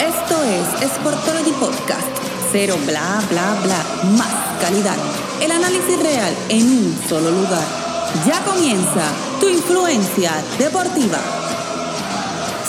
Esto 0.00 0.42
es 0.42 0.90
Sportology 0.90 1.52
Podcast. 1.52 2.06
Cero 2.50 2.76
bla 2.84 3.22
bla 3.30 3.56
bla. 3.62 4.10
Más 4.18 4.60
calidad. 4.60 4.96
El 5.40 5.52
análisis 5.52 6.02
real 6.02 6.34
en 6.48 6.66
un 6.66 6.98
solo 7.08 7.30
lugar. 7.30 7.64
Ya 8.26 8.40
comienza 8.44 9.02
tu 9.40 9.48
influencia 9.48 10.32
deportiva. 10.58 11.18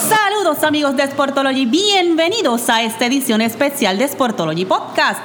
Saludos 0.08 0.64
amigos 0.64 0.96
de 0.96 1.08
Sportology, 1.08 1.66
bienvenidos 1.66 2.70
a 2.70 2.84
esta 2.84 3.08
edición 3.08 3.42
especial 3.42 3.98
de 3.98 4.08
Sportology 4.08 4.66
Podcast. 4.66 5.20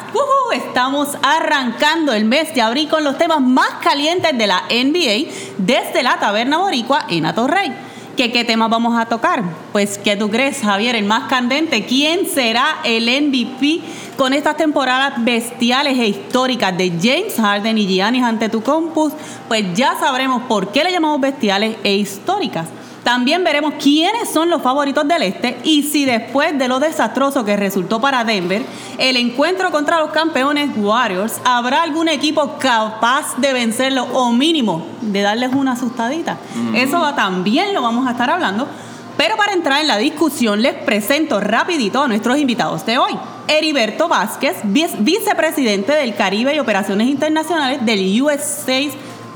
Estamos 0.53 1.09
arrancando 1.23 2.13
el 2.13 2.25
mes 2.25 2.55
de 2.55 2.63
abril 2.63 2.89
con 2.89 3.05
los 3.05 3.17
temas 3.19 3.41
más 3.41 3.69
calientes 3.83 4.37
de 4.37 4.47
la 4.47 4.63
NBA 4.71 5.31
desde 5.59 6.03
la 6.03 6.19
Taberna 6.19 6.59
Boricua 6.59 7.07
en 7.09 7.27
Atorrey. 7.27 7.90
¿Qué, 8.21 8.31
¿Qué 8.31 8.45
temas 8.45 8.69
vamos 8.69 9.01
a 9.01 9.07
tocar? 9.07 9.43
Pues, 9.73 9.97
¿qué 9.97 10.15
tú 10.15 10.29
crees, 10.29 10.61
Javier? 10.61 10.95
El 10.95 11.07
más 11.07 11.31
candente. 11.31 11.87
¿Quién 11.87 12.27
será 12.27 12.77
el 12.85 13.05
MVP 13.05 13.81
con 14.19 14.35
estas 14.35 14.59
temporadas 14.59 15.25
bestiales 15.25 15.99
e 15.99 16.09
históricas 16.09 16.77
de 16.77 16.91
James 17.01 17.37
Harden 17.37 17.79
y 17.79 17.87
Giannis 17.87 18.23
ante 18.23 18.51
tu 18.51 18.63
compus? 18.63 19.15
Pues 19.49 19.65
ya 19.73 19.99
sabremos 19.99 20.43
por 20.43 20.71
qué 20.71 20.85
le 20.85 20.93
llamamos 20.93 21.19
bestiales 21.19 21.79
e 21.83 21.95
históricas. 21.95 22.67
También 23.05 23.43
veremos 23.45 23.75
quiénes 23.83 24.29
son 24.31 24.51
los 24.51 24.63
favoritos 24.63 25.07
del 25.09 25.23
este 25.23 25.59
y 25.65 25.83
si 25.85 26.05
después 26.05 26.59
de 26.59 26.69
lo 26.69 26.81
desastroso 26.81 27.45
que 27.45 27.57
resultó 27.57 28.01
para 28.01 28.25
Denver, 28.25 28.63
el 28.99 29.17
encuentro 29.17 29.71
contra 29.71 30.01
los 30.01 30.11
campeones 30.11 30.71
Warriors, 30.77 31.41
habrá 31.45 31.83
algún 31.83 32.09
equipo 32.09 32.59
capaz 32.59 33.37
de 33.39 33.53
vencerlo 33.53 34.05
o 34.13 34.33
mínimo 34.33 34.87
de 35.01 35.23
darles 35.23 35.55
una 35.55 35.73
asustadita. 35.73 36.37
Eso 36.75 37.01
también 37.15 37.73
lo 37.73 37.83
vamos 37.83 38.07
a 38.07 38.13
estar 38.13 38.31
hablando. 38.31 38.69
Pero 39.17 39.37
para 39.37 39.53
entrar 39.53 39.83
en 39.83 39.89
la 39.89 39.99
discusión 39.99 40.63
les 40.63 40.75
presento 40.75 41.41
rapidito 41.41 42.03
a 42.03 42.09
nuestros 42.09 42.39
invitados 42.39 42.87
de 42.87 42.97
hoy. 42.97 43.13
Heriberto 43.49 44.09
Vázquez, 44.09 44.57
vicepresidente 44.65 45.93
del 45.93 46.15
Caribe 46.15 46.55
y 46.55 46.59
Operaciones 46.59 47.09
Internacionales 47.09 47.85
del 47.85 48.23
USA 48.23 48.81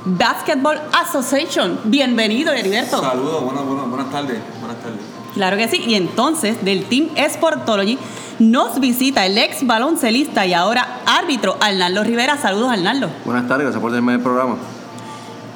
Basketball 0.05 0.79
Association. 0.93 1.79
Bienvenido, 1.85 2.53
Heriberto. 2.53 3.01
Saludos, 3.01 3.43
buenas, 3.43 3.65
buenas, 3.65 3.89
buenas 3.89 4.11
tardes. 4.11 4.39
Buenas 4.61 4.77
tardes. 4.83 5.01
Claro 5.33 5.57
que 5.57 5.69
sí. 5.69 5.83
Y 5.87 5.95
entonces, 5.95 6.63
del 6.65 6.85
Team 6.85 7.09
Sportology, 7.31 7.99
nos 8.39 8.81
visita 8.81 9.25
el 9.25 9.39
ex 9.39 9.67
baloncelista 9.67 10.45
y 10.45 10.53
ahora 10.53 11.01
árbitro 11.07 11.57
Arnaldo 11.61 12.05
Rivera. 12.05 12.37
Saludos, 12.37 12.71
Arnaldo. 12.71 13.09
Buenas 13.25 13.49
tardes, 13.49 13.65
gracias 13.65 13.81
por 13.81 13.91
tenerme 13.91 14.15
el 14.15 14.21
programa. 14.21 14.57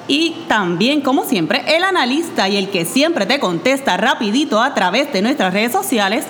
Y 0.06 0.44
también, 0.48 1.02
como 1.02 1.24
siempre, 1.24 1.76
el 1.76 1.84
analista 1.84 2.48
y 2.48 2.56
el 2.56 2.70
que 2.70 2.86
siempre 2.86 3.26
te 3.26 3.38
contesta 3.38 3.98
rapidito 3.98 4.62
a 4.62 4.72
través 4.72 5.12
de 5.12 5.20
nuestras 5.20 5.52
redes 5.52 5.72
sociales, 5.72 6.24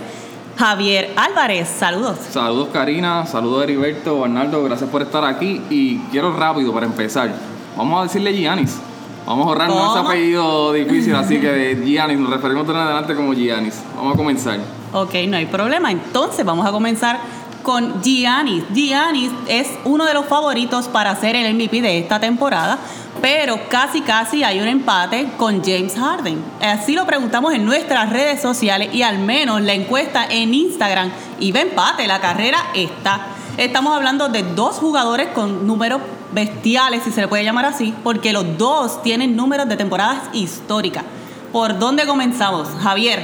Javier 0.56 1.12
Álvarez. 1.14 1.68
Saludos. 1.68 2.18
Saludos, 2.32 2.70
Karina. 2.72 3.24
Saludos, 3.26 3.62
Heriberto, 3.62 4.24
Arnaldo. 4.24 4.64
Gracias 4.64 4.90
por 4.90 5.02
estar 5.02 5.24
aquí. 5.24 5.62
Y 5.70 5.98
quiero 6.10 6.36
rápido 6.36 6.72
para 6.72 6.86
empezar 6.86 7.32
Vamos 7.78 8.00
a 8.00 8.02
decirle 8.02 8.32
Giannis. 8.32 8.76
Vamos 9.24 9.46
a 9.46 9.50
ahorrarnos 9.50 9.90
ese 9.90 10.06
apellido 10.06 10.72
difícil, 10.72 11.14
así 11.14 11.38
que 11.38 11.46
de 11.46 11.86
Giannis, 11.86 12.18
nos 12.18 12.30
referimos 12.30 12.66
de 12.66 12.74
adelante 12.74 13.14
como 13.14 13.32
Giannis. 13.32 13.82
Vamos 13.96 14.14
a 14.14 14.16
comenzar. 14.16 14.58
Ok, 14.92 15.14
no 15.28 15.36
hay 15.36 15.46
problema. 15.46 15.92
Entonces 15.92 16.44
vamos 16.44 16.66
a 16.66 16.72
comenzar 16.72 17.20
con 17.62 18.02
Giannis. 18.02 18.64
Giannis 18.74 19.30
es 19.46 19.68
uno 19.84 20.06
de 20.06 20.14
los 20.14 20.26
favoritos 20.26 20.88
para 20.88 21.14
ser 21.14 21.36
el 21.36 21.54
MVP 21.54 21.80
de 21.80 21.98
esta 21.98 22.18
temporada, 22.18 22.78
pero 23.20 23.60
casi 23.68 24.00
casi 24.00 24.42
hay 24.42 24.58
un 24.58 24.66
empate 24.66 25.28
con 25.36 25.62
James 25.62 25.94
Harden. 25.94 26.42
Así 26.60 26.94
lo 26.94 27.06
preguntamos 27.06 27.54
en 27.54 27.64
nuestras 27.64 28.10
redes 28.10 28.42
sociales 28.42 28.92
y 28.92 29.02
al 29.02 29.20
menos 29.20 29.60
la 29.60 29.74
encuesta 29.74 30.26
en 30.28 30.52
Instagram 30.52 31.12
y 31.38 31.52
ve 31.52 31.60
empate, 31.60 32.08
la 32.08 32.20
carrera 32.20 32.58
está. 32.74 33.20
Estamos 33.56 33.94
hablando 33.94 34.28
de 34.28 34.42
dos 34.42 34.76
jugadores 34.76 35.28
con 35.28 35.66
números 35.66 36.00
bestiales, 36.32 37.02
si 37.02 37.10
se 37.10 37.20
le 37.20 37.28
puede 37.28 37.44
llamar 37.44 37.64
así, 37.64 37.94
porque 38.02 38.32
los 38.32 38.58
dos 38.58 39.02
tienen 39.02 39.36
números 39.36 39.68
de 39.68 39.76
temporadas 39.76 40.22
históricas. 40.32 41.04
¿Por 41.52 41.78
dónde 41.78 42.06
comenzamos, 42.06 42.68
Javier? 42.80 43.20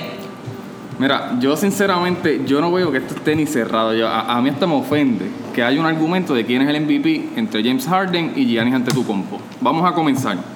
Mira, 0.99 1.37
yo 1.41 1.57
sinceramente, 1.57 2.43
yo 2.47 2.61
no 2.61 2.71
veo 2.71 2.93
que 2.93 2.99
esto 2.99 3.15
esté 3.15 3.35
ni 3.35 3.47
cerrado. 3.47 3.91
a, 4.09 4.41
mí 4.41 4.49
hasta 4.49 4.67
me 4.67 4.75
ofende 4.75 5.29
que 5.53 5.63
haya 5.63 5.81
un 5.81 5.87
argumento 5.87 6.35
de 6.35 6.47
quién 6.47 6.63
es 6.63 6.69
el 6.69 6.81
MVP 6.81 7.31
entre 7.37 7.63
James 7.65 7.87
Harden 7.87 8.33
y 8.37 8.47
Giannis 8.47 8.75
Antetokounmpo. 8.75 9.41
Vamos 9.61 9.91
a 9.91 9.93
comenzar. 9.93 10.54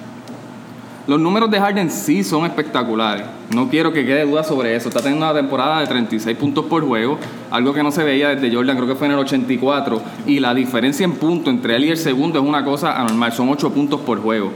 Los 1.09 1.19
números 1.19 1.49
de 1.49 1.59
Harden 1.59 1.89
sí 1.89 2.23
son 2.23 2.45
espectaculares. 2.45 3.25
No 3.55 3.67
quiero 3.67 3.91
que 3.91 4.05
quede 4.05 4.27
duda 4.27 4.43
sobre 4.43 4.75
eso. 4.75 4.89
Está 4.89 5.01
teniendo 5.01 5.25
una 5.25 5.33
temporada 5.33 5.79
de 5.79 5.87
36 5.87 6.37
puntos 6.37 6.65
por 6.65 6.85
juego, 6.85 7.17
algo 7.49 7.73
que 7.73 7.81
no 7.81 7.89
se 7.91 8.03
veía 8.03 8.29
desde 8.29 8.55
Jordan, 8.55 8.75
creo 8.75 8.89
que 8.89 8.93
fue 8.93 9.07
en 9.07 9.13
el 9.13 9.19
84. 9.19 10.03
Y 10.27 10.39
la 10.39 10.53
diferencia 10.53 11.03
en 11.03 11.13
puntos 11.13 11.51
entre 11.51 11.77
él 11.77 11.85
y 11.85 11.89
el 11.89 11.97
segundo 11.97 12.37
es 12.37 12.45
una 12.45 12.63
cosa 12.63 13.01
anormal, 13.01 13.33
son 13.33 13.49
8 13.49 13.71
puntos 13.71 14.01
por 14.01 14.21
juego. 14.21 14.51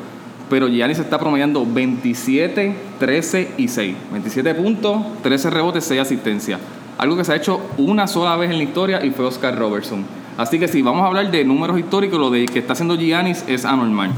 Pero 0.47 0.67
Giannis 0.67 0.99
está 0.99 1.17
promediando 1.17 1.65
27, 1.65 2.75
13 2.99 3.53
y 3.57 3.67
6. 3.67 3.95
27 4.11 4.53
puntos, 4.53 5.01
13 5.23 5.49
rebotes, 5.49 5.83
6 5.85 6.01
asistencias. 6.01 6.59
Algo 6.99 7.17
que 7.17 7.23
se 7.23 7.33
ha 7.33 7.35
hecho 7.35 7.61
una 7.79 8.05
sola 8.05 8.35
vez 8.35 8.51
en 8.51 8.57
la 8.57 8.63
historia 8.63 9.03
y 9.03 9.09
fue 9.09 9.25
Oscar 9.25 9.57
Robertson. 9.57 10.05
Así 10.37 10.59
que 10.59 10.67
si 10.67 10.83
vamos 10.83 11.01
a 11.01 11.07
hablar 11.07 11.31
de 11.31 11.45
números 11.45 11.79
históricos, 11.79 12.19
lo 12.19 12.29
de 12.29 12.45
que 12.45 12.59
está 12.59 12.73
haciendo 12.73 12.95
Giannis 12.95 13.43
es 13.47 13.65
anormal. 13.65 14.11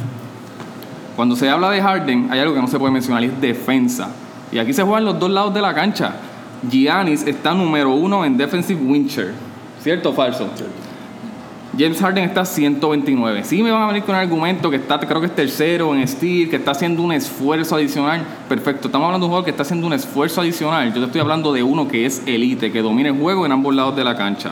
Cuando 1.15 1.35
se 1.35 1.49
habla 1.49 1.69
de 1.69 1.81
Harden, 1.81 2.27
hay 2.29 2.39
algo 2.39 2.53
que 2.53 2.61
no 2.61 2.67
se 2.67 2.77
puede 2.77 2.91
mencionar 2.91 3.23
y 3.23 3.27
es 3.27 3.41
defensa. 3.41 4.09
Y 4.51 4.57
aquí 4.57 4.73
se 4.73 4.83
juegan 4.83 5.05
los 5.05 5.19
dos 5.19 5.29
lados 5.29 5.53
de 5.53 5.61
la 5.61 5.73
cancha. 5.73 6.13
Giannis 6.69 7.23
está 7.23 7.53
número 7.53 7.93
uno 7.93 8.25
en 8.25 8.37
defensive 8.37 8.81
win 8.81 9.07
¿Cierto 9.81 10.09
o 10.09 10.13
falso? 10.13 10.49
James 11.77 11.99
Harden 11.99 12.23
está 12.23 12.45
129. 12.45 13.43
Sí 13.43 13.61
me 13.61 13.71
van 13.71 13.83
a 13.83 13.87
venir 13.87 14.03
con 14.03 14.15
un 14.15 14.21
argumento 14.21 14.69
que 14.69 14.77
está, 14.77 14.97
creo 14.99 15.19
que 15.19 15.27
es 15.27 15.35
tercero 15.35 15.93
en 15.93 16.07
Steel, 16.07 16.49
que 16.49 16.55
está 16.55 16.71
haciendo 16.71 17.01
un 17.01 17.11
esfuerzo 17.11 17.75
adicional. 17.75 18.25
Perfecto, 18.47 18.87
estamos 18.87 19.05
hablando 19.05 19.25
de 19.25 19.27
un 19.27 19.31
jugador 19.31 19.45
que 19.45 19.51
está 19.51 19.63
haciendo 19.63 19.85
un 19.85 19.93
esfuerzo 19.93 20.41
adicional. 20.41 20.93
Yo 20.93 21.01
te 21.01 21.05
estoy 21.07 21.21
hablando 21.21 21.51
de 21.51 21.63
uno 21.63 21.87
que 21.87 22.05
es 22.05 22.23
elite, 22.25 22.71
que 22.71 22.81
domina 22.81 23.09
el 23.09 23.19
juego 23.19 23.45
en 23.45 23.51
ambos 23.51 23.75
lados 23.75 23.95
de 23.95 24.03
la 24.03 24.15
cancha. 24.15 24.51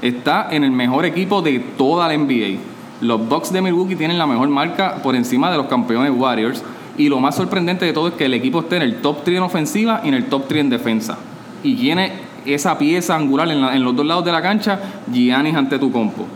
Está 0.00 0.48
en 0.50 0.64
el 0.64 0.70
mejor 0.70 1.04
equipo 1.04 1.42
de 1.42 1.58
toda 1.76 2.08
la 2.08 2.16
NBA. 2.16 2.58
Los 3.00 3.26
Bucks 3.28 3.52
de 3.52 3.62
Milwaukee 3.62 3.96
tienen 3.96 4.18
la 4.18 4.26
mejor 4.26 4.48
marca 4.48 4.96
por 5.02 5.16
encima 5.16 5.50
de 5.50 5.56
los 5.56 5.66
campeones 5.66 6.12
Warriors. 6.14 6.62
Y 6.98 7.08
lo 7.08 7.18
más 7.18 7.34
sorprendente 7.34 7.84
de 7.86 7.92
todo 7.92 8.08
es 8.08 8.14
que 8.14 8.26
el 8.26 8.34
equipo 8.34 8.60
esté 8.60 8.76
en 8.76 8.82
el 8.82 8.96
top 8.96 9.24
3 9.24 9.38
en 9.38 9.42
ofensiva 9.42 10.00
y 10.04 10.08
en 10.08 10.14
el 10.14 10.26
top 10.26 10.48
3 10.48 10.60
en 10.60 10.70
defensa. 10.70 11.18
Y 11.62 11.76
tiene 11.76 12.12
esa 12.44 12.76
pieza 12.76 13.16
angular 13.16 13.48
en, 13.50 13.84
los 13.84 13.96
dos 13.96 14.04
lados 14.04 14.24
de 14.24 14.32
la 14.32 14.42
cancha, 14.42 14.78
Giannis 15.10 15.54
ante 15.54 15.78
tu 15.78 15.90
compo. 15.90 16.26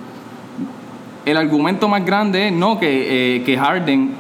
El 1.27 1.37
argumento 1.37 1.89
más 1.89 2.05
grande 2.05 2.49
es 2.49 2.53
no 2.53 2.79
que, 2.79 3.37
eh, 3.37 3.43
que 3.43 3.59
Harden 3.59 4.13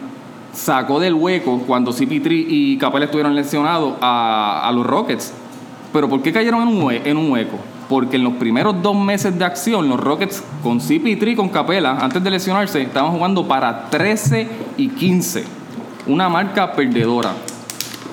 sacó 0.52 1.00
del 1.00 1.14
hueco 1.14 1.62
cuando 1.66 1.92
CP3 1.92 2.46
y 2.48 2.78
Capela 2.78 3.06
estuvieron 3.06 3.34
lesionados 3.34 3.94
a, 4.00 4.70
los 4.74 4.86
Rockets. 4.86 5.32
Pero 5.92 6.08
¿por 6.08 6.22
qué 6.22 6.32
cayeron 6.32 6.62
en 6.62 7.16
un 7.16 7.30
hueco? 7.30 7.58
Porque 7.88 8.16
en 8.16 8.24
los 8.24 8.34
primeros 8.34 8.82
dos 8.82 8.96
meses 8.96 9.38
de 9.38 9.44
acción, 9.44 9.88
los 9.88 10.00
Rockets 10.00 10.42
con 10.62 10.80
CP3 10.80 11.32
y 11.32 11.36
con 11.36 11.48
Capela, 11.48 11.98
antes 12.00 12.22
de 12.22 12.30
lesionarse, 12.30 12.82
estaban 12.82 13.12
jugando 13.12 13.46
para 13.46 13.90
13 13.90 14.48
y 14.76 14.88
15. 14.88 15.44
Una 16.06 16.28
marca 16.28 16.72
perdedora. 16.72 17.32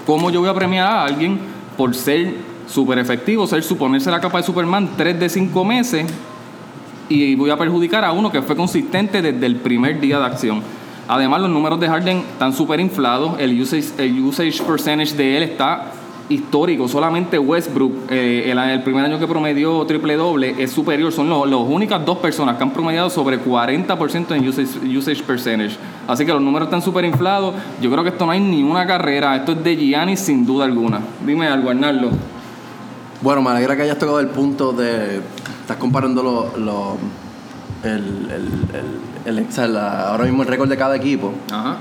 ¿Cómo 0.06 0.30
yo 0.30 0.42
voy 0.42 0.50
a 0.50 0.54
premiar 0.54 0.88
a 0.88 1.04
alguien 1.04 1.40
por 1.78 1.96
ser 1.96 2.36
súper 2.68 3.00
efectivo, 3.00 3.48
ser 3.48 3.64
suponerse 3.64 4.12
la 4.12 4.20
capa 4.20 4.40
de 4.40 4.44
Superman 4.44 4.92
3 4.98 5.20
de 5.20 5.30
5 5.30 5.66
meses 5.66 6.06
y 7.10 7.36
voy 7.36 7.50
a 7.50 7.58
perjudicar 7.58 8.06
a 8.06 8.12
uno 8.12 8.32
que 8.32 8.42
fue 8.42 8.56
consistente 8.56 9.22
desde 9.22 9.46
el 9.46 9.58
primer 9.58 10.00
día 10.00 10.20
de 10.20 10.26
acción? 10.26 10.62
Además, 11.08 11.42
los 11.42 11.50
números 11.50 11.80
de 11.80 11.88
Harden 11.88 12.18
están 12.20 12.54
súper 12.54 12.80
inflados, 12.80 13.40
el 13.40 13.60
usage 13.62 14.64
percentage 14.64 15.16
de 15.16 15.38
él 15.38 15.44
está 15.44 15.92
histórico. 16.32 16.88
Solamente 16.88 17.38
Westbrook, 17.38 18.10
eh, 18.10 18.52
el, 18.52 18.84
primer 18.84 19.06
año 19.06 19.20
que 19.20 19.28
promedió 19.28 19.86
triple 19.86 20.16
doble, 20.16 20.56
es 20.58 20.72
superior. 20.72 21.12
Son 21.12 21.30
las 21.30 21.60
únicas 21.60 22.06
dos 22.06 22.18
personas 22.18 22.58
que 22.58 22.64
han 22.64 22.72
promediado 22.72 23.10
sobre 23.10 23.40
40% 23.40 24.36
en 24.36 24.48
usage, 24.48 24.98
usage 24.98 25.24
percentage. 25.24 25.78
Así 26.08 26.26
que 26.26 26.34
los 26.34 26.42
números 26.42 26.68
están 26.68 26.82
súper 26.82 27.06
inflados. 27.06 27.56
Yo 27.82 27.92
creo 27.92 28.04
que 28.04 28.10
esto 28.10 28.26
no 28.26 28.32
hay 28.32 28.40
ni 28.40 28.64
una 28.64 28.86
carrera. 28.86 29.36
Esto 29.36 29.52
es 29.54 29.64
de 29.64 29.76
Gianni 29.76 30.18
sin 30.18 30.46
duda 30.46 30.66
alguna. 30.66 31.02
Dime 31.26 31.48
algo, 31.48 31.70
Arnaldo. 31.70 32.10
Bueno, 33.22 33.42
me 33.42 33.52
alegra 33.52 33.76
que 33.76 33.84
hayas 33.84 34.00
tocado 34.00 34.20
el 34.20 34.28
punto 34.28 34.74
de. 34.74 35.22
Estás 35.62 35.78
comparando 35.78 36.52
los. 36.58 36.96
El, 37.84 38.28
el, 39.26 39.78
ahora 39.78 40.24
mismo 40.26 40.44
el 40.44 40.48
récord 40.48 40.70
de 40.70 40.78
cada 40.78 40.96
equipo. 40.96 41.34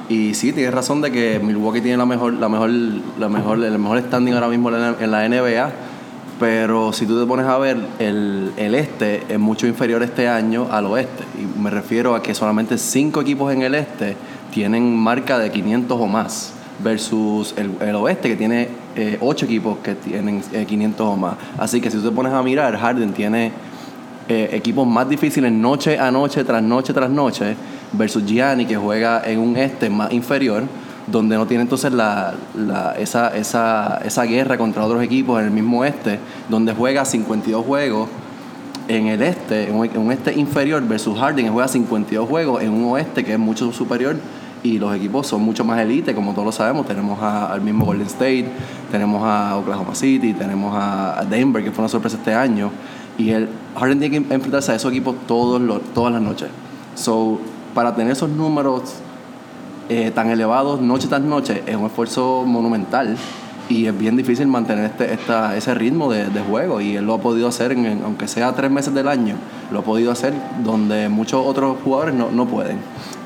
Y 0.09 0.35
sí, 0.35 0.53
tienes 0.53 0.75
razón 0.75 1.01
de 1.01 1.11
que 1.11 1.39
Milwaukee 1.39 1.81
tiene 1.81 1.97
la 1.97 2.07
mejor, 2.07 2.35
la 2.35 2.49
mejor, 2.49 2.71
la 2.71 3.29
mejor, 3.29 3.63
el 3.63 3.79
mejor 3.79 4.01
standing 4.01 4.35
ahora 4.35 4.49
mismo 4.49 4.71
en 4.71 5.11
la 5.11 5.29
NBA. 5.29 5.71
Pero 6.39 6.95
si 6.95 7.05
tú 7.05 7.21
te 7.21 7.27
pones 7.27 7.45
a 7.45 7.59
ver, 7.59 7.77
el, 7.99 8.53
el 8.57 8.75
este 8.75 9.25
es 9.29 9.39
mucho 9.39 9.67
inferior 9.67 10.03
este 10.03 10.27
año 10.27 10.69
al 10.71 10.87
oeste. 10.87 11.25
Y 11.39 11.61
me 11.61 11.69
refiero 11.69 12.15
a 12.15 12.23
que 12.23 12.35
solamente 12.35 12.79
cinco 12.79 13.21
equipos 13.21 13.53
en 13.53 13.61
el 13.61 13.75
este 13.75 14.17
tienen 14.51 14.97
marca 14.97 15.39
de 15.39 15.51
500 15.51 16.01
o 16.01 16.07
más. 16.07 16.55
versus 16.83 17.55
el, 17.59 17.95
oeste 17.95 18.31
que 18.31 18.37
tiene 18.37 18.69
eh, 18.97 19.19
ocho 19.21 19.45
equipos 19.45 19.79
que 19.83 19.95
tienen 19.95 20.41
500 20.41 21.07
o 21.07 21.17
más. 21.17 21.35
Así 21.59 21.79
que 21.79 21.91
si 21.91 21.99
tú 21.99 22.09
te 22.09 22.11
pones 22.11 22.33
a 22.33 22.43
mirar, 22.43 22.75
Harden 22.79 23.13
tiene 23.13 23.53
equipos 24.31 24.87
más 24.87 25.09
difíciles 25.09 25.53
noche 25.53 25.99
a 25.99 26.11
noche, 26.11 26.45
tras 26.45 26.63
noche, 26.63 26.93
tras 26.93 27.11
noche, 27.11 27.57
versus 27.93 28.25
Gianni 28.25 28.67
que 28.67 28.77
juega 28.77 29.23
en 29.25 29.39
un 29.39 29.57
este 29.57 29.91
más 29.91 30.13
inferior 30.13 30.65
donde 31.07 31.37
no 31.37 31.47
tiene 31.47 31.63
entonces 31.63 31.93
la, 31.93 32.35
esa, 32.99 33.37
esa, 33.37 34.01
esa, 34.05 34.25
guerra 34.25 34.57
contra 34.57 34.85
otros 34.85 35.03
equipos 35.03 35.41
en 35.41 35.47
el 35.47 35.51
mismo 35.51 35.85
este, 35.85 36.21
donde 36.49 36.73
juega 36.73 37.05
52 37.05 37.67
juegos 37.67 38.09
en 38.89 39.07
el 39.07 39.23
este, 39.23 39.69
en 39.69 39.77
un, 39.77 40.13
este 40.13 40.35
inferior 40.35 40.87
versus 40.87 41.19
Harden, 41.19 41.47
que 41.47 41.51
juega 41.51 41.69
52 41.69 42.29
juegos 42.29 42.63
en 42.63 42.71
un 42.71 42.93
oeste 42.93 43.25
que 43.25 43.33
es 43.33 43.39
mucho 43.39 43.73
superior 43.73 44.17
y 44.63 44.79
los 44.79 44.95
equipos 44.95 45.27
son 45.27 45.43
mucho 45.43 45.65
más 45.65 45.81
elite, 45.81 46.15
como 46.15 46.33
todos 46.33 46.45
lo 46.45 46.53
sabemos. 46.53 46.87
Tenemos 46.87 47.23
al 47.23 47.61
mismo 47.61 47.87
Golden 47.87 48.07
State, 48.07 48.47
tenemos 48.91 49.23
a 49.25 49.57
Oklahoma 49.57 49.95
City, 49.95 50.35
tenemos 50.35 50.75
a, 50.77 51.25
Denver, 51.29 51.65
que 51.65 51.71
fue 51.71 51.83
una 51.83 51.89
sorpresa 51.89 52.17
este 52.17 52.35
año. 52.35 52.71
Y 53.21 53.33
el 53.33 53.51
Harden 53.79 54.01
tiene 54.01 54.27
que 54.27 54.35
enfrentarse 54.35 54.73
a 54.73 54.77
esos 54.77 54.91
equipos 54.91 55.15
todos 55.27 55.61
los, 55.61 55.83
todas 55.93 56.11
las 56.11 56.23
noches. 56.23 56.49
So, 56.95 57.39
para 57.75 57.95
tener 57.95 58.13
esos 58.13 58.31
números 58.31 58.95
eh, 59.91 60.11
tan 60.15 60.31
elevados 60.31 60.81
noche 60.81 61.07
tras 61.09 61.21
noche 61.21 61.63
es 61.67 61.77
un 61.77 61.85
esfuerzo 61.85 62.45
monumental 62.47 63.17
y 63.69 63.87
es 63.87 63.99
bien 63.99 64.17
difícil 64.17 64.47
mantener 64.47 64.87
este, 64.87 65.13
esta, 65.13 65.55
ese 65.57 65.75
ritmo 65.75 66.11
de, 66.11 66.25
juego 66.49 66.81
y 66.81 66.97
él 66.97 67.05
lo 67.05 67.15
ha 67.15 67.21
podido 67.21 67.47
hacer, 67.49 67.73
en, 67.73 68.01
aunque 68.05 68.27
sea 68.27 68.53
tres 68.55 68.71
meses 68.71 68.95
del 68.95 69.07
año, 69.07 69.35
lo 69.71 69.81
ha 69.81 69.83
podido 69.83 70.11
hacer 70.11 70.33
donde 70.65 71.09
muchos 71.09 71.45
otros 71.45 71.77
jugadores 71.85 72.15
no, 72.15 72.47
pueden. 72.47 72.79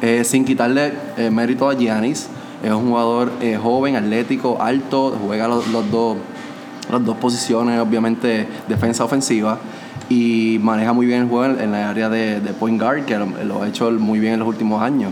Eh, 0.03 0.25
sin 0.25 0.45
quitarle 0.45 0.93
eh, 1.17 1.31
mérito 1.31 1.69
a 1.69 1.75
Giannis, 1.75 2.29
es 2.63 2.73
un 2.73 2.89
jugador 2.89 3.31
joven, 3.63 3.97
atlético, 3.97 4.61
alto, 4.61 5.17
juega 5.25 5.47
los, 5.47 5.65
dos, 5.91 6.17
las 6.91 7.05
dos 7.05 7.17
posiciones, 7.19 7.79
obviamente 7.79 8.49
defensa 8.69 9.05
ofensiva 9.05 9.59
y 10.15 10.59
maneja 10.61 10.93
muy 10.93 11.07
bien 11.07 11.23
el 11.23 11.29
juego 11.29 11.59
en, 11.59 11.73
la 11.73 11.91
área 11.91 12.09
de, 12.09 12.41
de 12.41 12.53
point 12.53 12.81
guard, 12.81 13.05
que 13.05 13.19
lo 13.19 13.63
ha 13.63 13.69
hecho 13.69 13.91
muy 13.91 14.21
bien 14.21 14.35
en 14.35 14.39
los 14.41 14.49
últimos 14.49 14.81
años. 14.81 15.11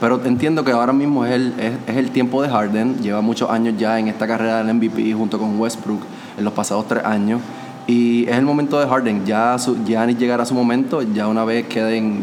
Pero 0.00 0.20
entiendo 0.24 0.64
que 0.64 0.70
ahora 0.70 0.92
mismo 0.92 1.24
es 1.24 1.32
el, 1.32 1.54
es, 1.58 1.96
el 1.96 2.10
tiempo 2.10 2.40
de 2.40 2.48
Harden. 2.48 2.98
Lleva 2.98 3.20
muchos 3.20 3.50
años 3.50 3.74
ya 3.76 3.98
en 3.98 4.08
esta 4.08 4.26
carrera 4.26 4.62
del 4.62 4.74
MVP 4.74 5.12
junto 5.14 5.38
con 5.38 5.58
Westbrook 5.58 6.02
en 6.38 6.44
los 6.44 6.52
pasados 6.52 6.86
tres 6.86 7.04
años. 7.04 7.40
Y 7.86 8.28
es 8.28 8.36
el 8.36 8.44
momento 8.44 8.78
de 8.78 8.86
Harden. 8.86 9.24
Ya 9.26 9.56
Giannis 9.84 10.18
llegará 10.18 10.44
su 10.44 10.54
momento, 10.54 11.02
ya 11.02 11.26
una 11.26 11.44
vez 11.44 11.66
queden 11.66 12.22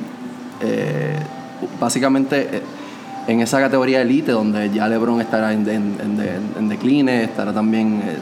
eh, 0.62 1.18
básicamente 1.80 2.58
eh, 2.58 2.62
en 3.28 3.42
esa 3.42 3.60
categoría 3.60 4.02
elite 4.02 4.32
donde 4.32 4.70
ya 4.70 4.88
LeBron 4.88 5.20
estará 5.20 5.52
en, 5.52 5.68
en, 5.68 6.70
decline, 6.70 7.24
estará 7.24 7.54
también 7.54 8.02
eh, 8.06 8.18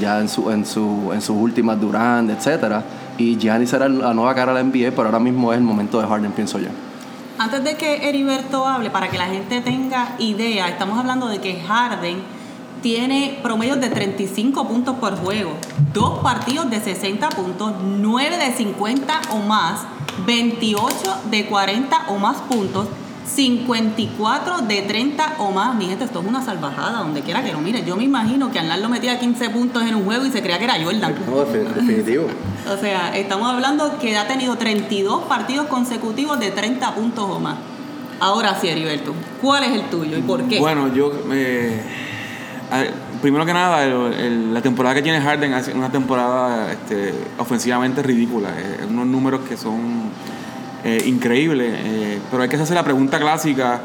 ya 0.00 0.20
en, 0.20 0.28
su, 0.28 0.50
en, 0.50 0.66
su, 0.66 1.10
en 1.12 1.20
sus 1.20 1.36
últimas 1.36 1.80
Durant, 1.80 2.30
etc. 2.30 2.82
Y 3.18 3.36
Giannis 3.38 3.70
será 3.70 3.88
la 3.88 4.12
nueva 4.12 4.34
cara 4.34 4.52
de 4.52 4.62
la 4.62 4.68
NBA, 4.68 4.90
pero 4.90 5.04
ahora 5.04 5.20
mismo 5.20 5.52
es 5.52 5.58
el 5.58 5.64
momento 5.64 6.00
de 6.00 6.06
Harden, 6.06 6.32
pienso 6.32 6.58
yo. 6.58 6.68
Antes 7.38 7.64
de 7.64 7.76
que 7.76 8.08
Heriberto 8.08 8.66
hable, 8.66 8.90
para 8.90 9.08
que 9.08 9.18
la 9.18 9.26
gente 9.26 9.60
tenga 9.60 10.14
idea, 10.18 10.68
estamos 10.68 10.98
hablando 10.98 11.26
de 11.28 11.40
que 11.40 11.60
Harden 11.60 12.22
tiene 12.80 13.38
promedios 13.42 13.80
de 13.80 13.88
35 13.88 14.68
puntos 14.68 14.96
por 14.96 15.16
juego, 15.16 15.52
dos 15.92 16.18
partidos 16.18 16.70
de 16.70 16.80
60 16.80 17.30
puntos, 17.30 17.72
9 17.82 18.36
de 18.36 18.52
50 18.52 19.20
o 19.30 19.38
más, 19.38 19.86
28 20.26 20.94
de 21.30 21.46
40 21.46 22.04
o 22.08 22.18
más 22.18 22.36
puntos 22.42 22.86
54 23.24 24.58
de 24.62 24.82
30 24.82 25.36
o 25.38 25.50
más. 25.50 25.74
Mi 25.74 25.86
gente, 25.86 26.04
esto 26.04 26.20
es 26.20 26.26
una 26.26 26.42
salvajada, 26.42 26.98
donde 26.98 27.22
quiera 27.22 27.42
que 27.42 27.52
lo 27.52 27.60
mire. 27.60 27.84
Yo 27.84 27.96
me 27.96 28.04
imagino 28.04 28.50
que 28.50 28.58
Arnaldo 28.58 28.88
metía 28.88 29.18
15 29.18 29.50
puntos 29.50 29.82
en 29.82 29.94
un 29.94 30.04
juego 30.04 30.24
y 30.26 30.30
se 30.30 30.42
creía 30.42 30.58
que 30.58 30.64
era 30.64 30.82
Jordan. 30.82 31.14
No, 31.26 31.44
definitivo. 31.44 32.26
o 32.70 32.76
sea, 32.76 33.16
estamos 33.16 33.48
hablando 33.48 33.98
que 33.98 34.16
ha 34.16 34.26
tenido 34.26 34.56
32 34.56 35.24
partidos 35.24 35.66
consecutivos 35.66 36.38
de 36.38 36.50
30 36.50 36.94
puntos 36.94 37.24
o 37.28 37.40
más. 37.40 37.56
Ahora 38.20 38.58
sí, 38.60 38.68
Heriberto, 38.68 39.14
¿cuál 39.42 39.64
es 39.64 39.72
el 39.72 39.82
tuyo 39.90 40.16
y 40.16 40.22
por 40.22 40.44
qué? 40.44 40.60
Bueno, 40.60 40.92
yo... 40.94 41.12
Eh, 41.32 41.82
primero 43.20 43.46
que 43.46 43.52
nada, 43.52 43.86
la 43.86 44.60
temporada 44.60 44.94
que 44.94 45.02
tiene 45.02 45.20
Harden 45.20 45.54
es 45.54 45.68
una 45.68 45.90
temporada 45.90 46.72
este, 46.72 47.14
ofensivamente 47.38 48.02
ridícula. 48.02 48.50
Eh, 48.50 48.86
unos 48.88 49.06
números 49.06 49.40
que 49.48 49.56
son 49.56 50.10
eh, 50.84 51.02
increíble. 51.06 51.70
Eh, 51.72 52.18
pero 52.30 52.42
hay 52.42 52.48
que 52.48 52.56
hacerse 52.56 52.74
la 52.74 52.84
pregunta 52.84 53.18
clásica: 53.18 53.80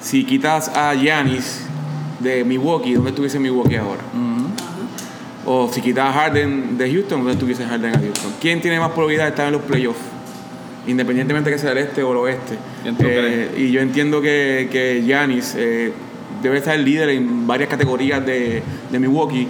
si 0.00 0.24
quitas 0.24 0.68
a 0.68 0.94
Giannis 0.94 1.60
de 2.20 2.44
Milwaukee, 2.44 2.94
¿dónde 2.94 3.10
estuviese 3.10 3.38
Milwaukee 3.38 3.76
ahora? 3.76 4.02
O 5.46 5.70
si 5.70 5.80
quitas 5.80 6.08
a 6.08 6.12
Harden 6.12 6.78
de 6.78 6.90
Houston, 6.90 7.18
¿dónde 7.18 7.32
estuviese 7.32 7.64
Harden 7.64 7.94
a 7.94 7.98
Houston? 7.98 8.32
¿Quién 8.40 8.60
tiene 8.60 8.80
más 8.80 8.90
probabilidad 8.92 9.24
de 9.24 9.30
estar 9.30 9.46
en 9.46 9.52
los 9.52 9.62
playoffs? 9.62 10.00
Independientemente 10.86 11.50
que 11.50 11.58
sea 11.58 11.72
el 11.72 11.78
este 11.78 12.02
o 12.02 12.12
el 12.12 12.18
oeste. 12.18 12.56
Eh, 13.00 13.54
y 13.58 13.70
yo 13.70 13.80
entiendo 13.80 14.20
que, 14.20 14.68
que 14.72 15.02
Giannis 15.04 15.54
debe 15.54 16.58
estar 16.58 16.74
el 16.74 16.84
líder 16.84 17.10
en 17.10 17.46
varias 17.46 17.68
categorías 17.68 18.24
de, 18.24 18.62
de 18.90 18.98
Milwaukee, 18.98 19.48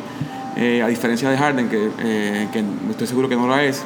a 0.82 0.86
diferencia 0.86 1.30
de 1.30 1.36
Harden, 1.36 1.68
que, 1.68 1.90
que 2.52 2.64
estoy 2.90 3.06
seguro 3.06 3.28
que 3.28 3.36
no 3.36 3.46
lo 3.46 3.58
es. 3.58 3.84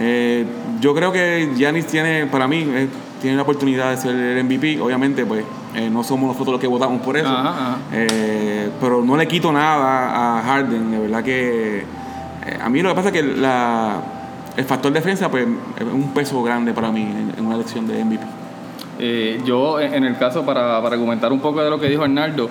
Eh, 0.00 0.46
yo 0.80 0.94
creo 0.94 1.10
que 1.10 1.50
Giannis 1.56 1.86
tiene, 1.86 2.26
para 2.26 2.46
mí, 2.46 2.64
eh, 2.68 2.88
tiene 3.20 3.36
la 3.36 3.42
oportunidad 3.42 3.90
de 3.90 3.96
ser 3.96 4.14
el 4.14 4.44
MVP. 4.44 4.80
Obviamente, 4.80 5.26
pues 5.26 5.44
eh, 5.74 5.90
no 5.90 6.04
somos 6.04 6.28
nosotros 6.28 6.52
los 6.52 6.60
que 6.60 6.68
votamos 6.68 7.02
por 7.02 7.16
eso. 7.16 7.28
pero 8.80 9.02
no 9.02 9.16
le 9.16 9.26
quito 9.26 9.52
nada 9.52 10.38
a 10.38 10.42
Harden. 10.42 10.90
De 10.90 10.98
verdad 10.98 11.24
que 11.24 11.84
a 12.62 12.68
mí 12.68 12.80
lo 12.80 12.90
que 12.90 12.94
pasa 12.94 13.08
es 13.08 13.14
que 13.14 13.22
la, 13.22 14.00
el 14.56 14.64
factor 14.64 14.92
defensa 14.92 15.30
pues, 15.30 15.46
es 15.76 15.84
un 15.84 16.14
peso 16.14 16.42
grande 16.42 16.72
para 16.72 16.92
mí 16.92 17.02
en, 17.02 17.44
una 17.44 17.56
elección 17.56 17.86
de 17.88 18.04
MVP. 18.04 19.44
yo, 19.44 19.80
en 19.80 20.04
el 20.04 20.16
caso, 20.16 20.46
para, 20.46 20.80
para, 20.80 20.94
argumentar 20.94 21.32
un 21.32 21.40
poco 21.40 21.62
de 21.62 21.70
lo 21.70 21.80
que 21.80 21.88
dijo 21.88 22.04
Arnaldo, 22.04 22.48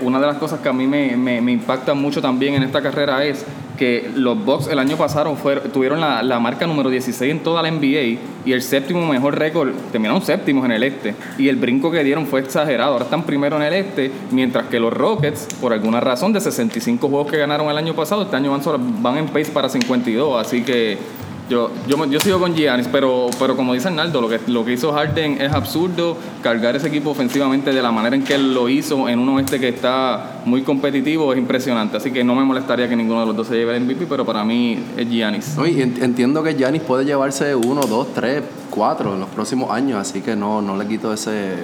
una 0.00 0.18
de 0.18 0.26
las 0.26 0.38
cosas 0.38 0.60
que 0.60 0.70
a 0.70 0.72
mí 0.72 0.86
me, 0.86 1.16
me, 1.16 1.42
me 1.42 1.52
impactan 1.52 2.00
mucho 2.00 2.22
también 2.22 2.54
en 2.54 2.62
esta 2.62 2.80
carrera 2.80 3.22
es 3.24 3.44
que 3.78 4.10
los 4.14 4.44
Bucks 4.44 4.68
el 4.68 4.78
año 4.78 4.96
pasado 4.96 5.36
tuvieron 5.72 6.00
la, 6.00 6.38
marca 6.38 6.66
número 6.66 6.90
16 6.90 7.30
en 7.30 7.40
toda 7.40 7.62
la 7.62 7.70
NBA 7.70 8.18
y 8.44 8.52
el 8.52 8.62
séptimo 8.62 9.06
mejor 9.06 9.38
récord, 9.38 9.72
terminaron 9.92 10.22
séptimos 10.22 10.64
en 10.64 10.72
el 10.72 10.82
este. 10.82 11.14
Y 11.38 11.48
el 11.48 11.56
brinco 11.56 11.90
que 11.90 12.02
dieron 12.02 12.26
fue 12.26 12.40
exagerado. 12.40 12.92
Ahora 12.92 13.04
están 13.04 13.24
primero 13.24 13.56
en 13.56 13.62
el 13.62 13.72
este, 13.74 14.10
mientras 14.30 14.66
que 14.68 14.80
los 14.80 14.92
Rockets, 14.92 15.48
por 15.60 15.72
alguna 15.72 16.00
razón, 16.00 16.32
de 16.32 16.40
65 16.40 17.08
juegos 17.08 17.30
que 17.30 17.38
ganaron 17.38 17.68
el 17.70 17.76
año 17.76 17.94
pasado, 17.94 18.22
este 18.22 18.36
año 18.36 18.50
van, 18.50 19.02
van 19.02 19.18
en 19.18 19.26
pace 19.26 19.50
para 19.52 19.68
52. 19.68 20.40
Así 20.40 20.62
que 20.62 20.98
yo, 21.48 21.70
yo, 21.86 22.04
yo 22.06 22.20
sigo 22.20 22.38
con 22.38 22.54
Giannis, 22.54 22.88
pero, 22.88 23.28
pero 23.38 23.56
como 23.56 23.74
dice 23.74 23.88
Arnaldo, 23.88 24.20
lo 24.20 24.28
que, 24.28 24.40
lo 24.46 24.64
que 24.64 24.72
hizo 24.74 24.92
Harden 24.92 25.40
es 25.40 25.52
absurdo. 25.52 26.16
Cargar 26.42 26.76
ese 26.76 26.88
equipo 26.88 27.10
ofensivamente 27.10 27.72
de 27.72 27.82
la 27.82 27.90
manera 27.90 28.16
en 28.16 28.22
que 28.22 28.34
él 28.34 28.54
lo 28.54 28.68
hizo 28.68 29.08
en 29.08 29.18
un 29.18 29.28
oeste 29.30 29.58
que 29.58 29.68
está 29.68 30.40
muy 30.44 30.62
competitivo 30.62 31.32
es 31.32 31.38
impresionante. 31.38 31.96
Así 31.96 32.10
que 32.10 32.22
no 32.22 32.34
me 32.34 32.44
molestaría 32.44 32.88
que 32.88 32.96
ninguno 32.96 33.20
de 33.20 33.26
los 33.26 33.36
dos 33.36 33.46
se 33.46 33.56
lleve 33.56 33.76
el 33.76 33.84
MVP, 33.84 34.06
pero 34.06 34.24
para 34.24 34.44
mí 34.44 34.78
es 34.96 35.08
Giannis. 35.08 35.56
entiendo 35.58 36.42
que 36.42 36.54
Giannis 36.54 36.82
puede 36.82 37.04
llevarse 37.04 37.54
uno, 37.54 37.82
dos, 37.82 38.08
tres, 38.14 38.42
cuatro 38.70 39.14
en 39.14 39.20
los 39.20 39.28
próximos 39.30 39.70
años, 39.70 39.98
así 39.98 40.20
que 40.20 40.36
no, 40.36 40.60
no 40.60 40.76
le 40.76 40.86
quito 40.86 41.12
ese, 41.12 41.54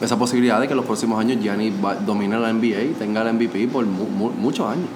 esa 0.00 0.18
posibilidad 0.18 0.60
de 0.60 0.66
que 0.66 0.72
en 0.72 0.76
los 0.76 0.86
próximos 0.86 1.18
años 1.18 1.42
Giannis 1.42 1.74
domine 2.06 2.38
la 2.38 2.52
NBA 2.52 2.82
y 2.82 2.94
tenga 2.98 3.22
el 3.22 3.34
MVP 3.34 3.68
por 3.68 3.84
muchos 3.84 4.66
años. 4.68 4.88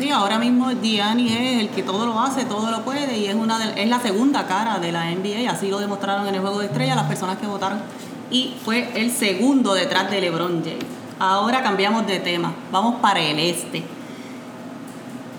Sí, 0.00 0.08
ahora 0.08 0.38
mismo 0.38 0.70
Gianni 0.80 1.30
es 1.30 1.60
el 1.60 1.68
que 1.68 1.82
todo 1.82 2.06
lo 2.06 2.18
hace, 2.18 2.46
todo 2.46 2.70
lo 2.70 2.86
puede 2.86 3.18
y 3.18 3.26
es 3.26 3.34
una 3.34 3.62
es 3.74 3.86
la 3.86 4.00
segunda 4.00 4.46
cara 4.46 4.78
de 4.78 4.92
la 4.92 5.10
NBA, 5.10 5.50
así 5.50 5.68
lo 5.68 5.78
demostraron 5.78 6.26
en 6.26 6.36
el 6.36 6.40
juego 6.40 6.58
de 6.58 6.66
estrella 6.68 6.94
las 6.94 7.04
personas 7.04 7.36
que 7.36 7.46
votaron 7.46 7.82
y 8.30 8.54
fue 8.64 8.92
el 8.94 9.10
segundo 9.10 9.74
detrás 9.74 10.10
de 10.10 10.22
LeBron 10.22 10.64
James. 10.64 10.86
Ahora 11.18 11.62
cambiamos 11.62 12.06
de 12.06 12.18
tema, 12.18 12.54
vamos 12.72 12.98
para 13.02 13.20
el 13.20 13.38
este. 13.40 13.84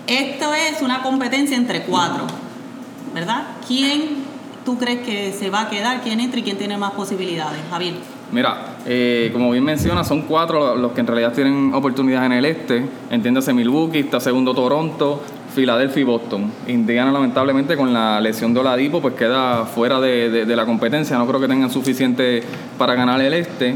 Esto 0.05 0.53
es 0.53 0.83
una 0.83 1.01
competencia 1.01 1.57
entre 1.57 1.81
cuatro, 1.85 2.27
¿verdad? 3.15 3.47
¿Quién 3.67 4.23
tú 4.63 4.77
crees 4.77 5.03
que 5.03 5.33
se 5.33 5.49
va 5.49 5.61
a 5.61 5.69
quedar? 5.71 6.01
¿Quién 6.01 6.19
entra 6.19 6.39
y 6.39 6.43
quién 6.43 6.59
tiene 6.59 6.77
más 6.77 6.91
posibilidades? 6.91 7.61
Javier. 7.71 7.95
Mira, 8.31 8.77
eh, 8.85 9.29
como 9.33 9.51
bien 9.51 9.63
menciona, 9.63 10.03
son 10.05 10.21
cuatro 10.21 10.75
los 10.77 10.93
que 10.93 11.01
en 11.01 11.07
realidad 11.07 11.33
tienen 11.33 11.73
oportunidades 11.73 12.27
en 12.27 12.31
el 12.31 12.45
este. 12.45 12.85
Entiéndase 13.09 13.53
Milwaukee, 13.53 13.99
está 13.99 14.21
segundo 14.21 14.53
Toronto, 14.53 15.21
Filadelfia 15.53 16.01
y 16.01 16.03
Boston. 16.05 16.51
Indiana, 16.67 17.11
lamentablemente, 17.11 17.75
con 17.75 17.93
la 17.93 18.21
lesión 18.21 18.53
de 18.53 18.61
Oladipo, 18.61 19.01
pues 19.01 19.15
queda 19.15 19.65
fuera 19.65 19.99
de, 19.99 20.45
la 20.45 20.65
competencia. 20.65 21.17
No 21.17 21.27
creo 21.27 21.41
que 21.41 21.47
tengan 21.47 21.69
suficiente 21.69 22.41
para 22.77 22.95
ganar 22.95 23.19
el 23.19 23.33
este. 23.33 23.75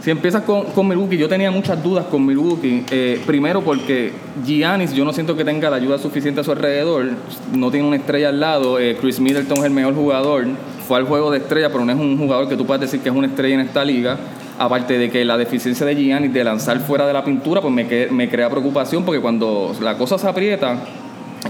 Si 0.00 0.10
empiezas 0.10 0.44
con, 0.44 0.66
con, 0.66 0.88
Milwaukee, 0.88 1.18
yo 1.18 1.28
tenía 1.28 1.50
muchas 1.50 1.82
dudas 1.82 2.06
con 2.06 2.24
Milwaukee. 2.24 2.84
Eh, 2.90 3.20
primero 3.26 3.62
porque 3.62 4.12
Giannis, 4.46 4.94
yo 4.94 5.04
no 5.04 5.12
siento 5.12 5.36
que 5.36 5.44
tenga 5.44 5.68
la 5.68 5.76
ayuda 5.76 5.98
suficiente 5.98 6.40
a 6.40 6.44
su 6.44 6.52
alrededor. 6.52 7.10
No 7.52 7.70
tiene 7.70 7.86
una 7.86 7.96
estrella 7.96 8.28
al 8.28 8.38
lado. 8.38 8.78
Eh, 8.78 8.96
Chris 8.98 9.18
Middleton 9.18 9.58
es 9.58 9.64
el 9.64 9.72
mejor 9.72 9.94
jugador 9.94 10.46
fue 10.90 10.98
al 10.98 11.04
juego 11.04 11.30
de 11.30 11.38
estrella, 11.38 11.68
pero 11.70 11.84
no 11.84 11.92
es 11.92 11.98
un 12.00 12.18
jugador 12.18 12.48
que 12.48 12.56
tú 12.56 12.66
puedas 12.66 12.80
decir 12.80 12.98
que 12.98 13.10
es 13.10 13.14
una 13.14 13.28
estrella 13.28 13.54
en 13.54 13.60
esta 13.60 13.84
liga. 13.84 14.18
Aparte 14.58 14.98
de 14.98 15.08
que 15.08 15.24
la 15.24 15.38
deficiencia 15.38 15.86
de 15.86 15.94
Giannis 15.94 16.32
de 16.32 16.42
lanzar 16.42 16.80
fuera 16.80 17.06
de 17.06 17.12
la 17.12 17.24
pintura, 17.24 17.60
pues 17.60 17.72
me, 17.72 18.08
me 18.10 18.28
crea 18.28 18.50
preocupación 18.50 19.04
porque 19.04 19.20
cuando 19.20 19.72
la 19.80 19.96
cosa 19.96 20.18
se 20.18 20.26
aprieta, 20.26 20.78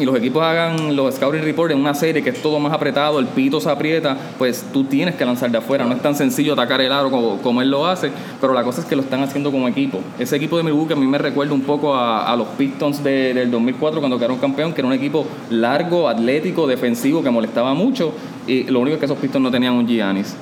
y 0.01 0.05
los 0.07 0.17
equipos 0.17 0.43
hagan 0.43 0.97
los 0.97 1.15
scouting 1.15 1.43
report 1.43 1.73
en 1.73 1.79
una 1.79 1.95
serie 1.95 2.23
que 2.23 2.31
es 2.31 2.41
todo 2.41 2.59
más 2.59 2.73
apretado, 2.73 3.19
el 3.19 3.27
pito 3.27 3.61
se 3.61 3.69
aprieta, 3.69 4.17
pues 4.39 4.65
tú 4.73 4.85
tienes 4.85 5.15
que 5.15 5.25
lanzar 5.27 5.51
de 5.51 5.59
afuera. 5.59 5.85
No 5.85 5.95
es 5.95 6.01
tan 6.01 6.15
sencillo 6.15 6.55
atacar 6.55 6.81
el 6.81 6.91
aro 6.91 7.11
como, 7.11 7.61
él 7.61 7.71
lo 7.71 7.87
hace, 7.87 8.11
pero 8.41 8.55
la 8.55 8.65
cosa 8.65 8.81
es 8.81 8.87
que 8.87 8.97
lo 8.97 9.03
están 9.03 9.23
haciendo 9.23 9.53
como 9.53 9.69
equipo. 9.69 10.01
Ese 10.19 10.37
equipo 10.37 10.57
de 10.57 10.63
Milwaukee 10.63 10.95
a 10.95 10.97
mí 10.97 11.07
me 11.07 11.19
recuerda 11.19 11.53
un 11.53 11.61
poco 11.61 11.95
a, 11.95 12.35
los 12.37 12.49
Pistons 12.49 13.05
del 13.05 13.51
2004 13.51 14.01
cuando 14.01 14.17
quedaron 14.17 14.39
campeón, 14.39 14.73
que 14.73 14.81
era 14.81 14.89
un 14.89 14.95
equipo 14.95 15.27
largo, 15.51 16.09
atlético, 16.09 16.67
defensivo, 16.67 17.23
que 17.23 17.31
molestaba 17.31 17.75
mucho. 17.75 18.13
Y 18.47 18.65
lo 18.65 18.81
único 18.81 18.95
es 18.95 19.01
que 19.01 19.05
esos 19.05 19.19
Pistons 19.19 19.43
no 19.43 19.51
tenían 19.51 19.75
un 19.75 19.87
Giannis. 19.87 20.35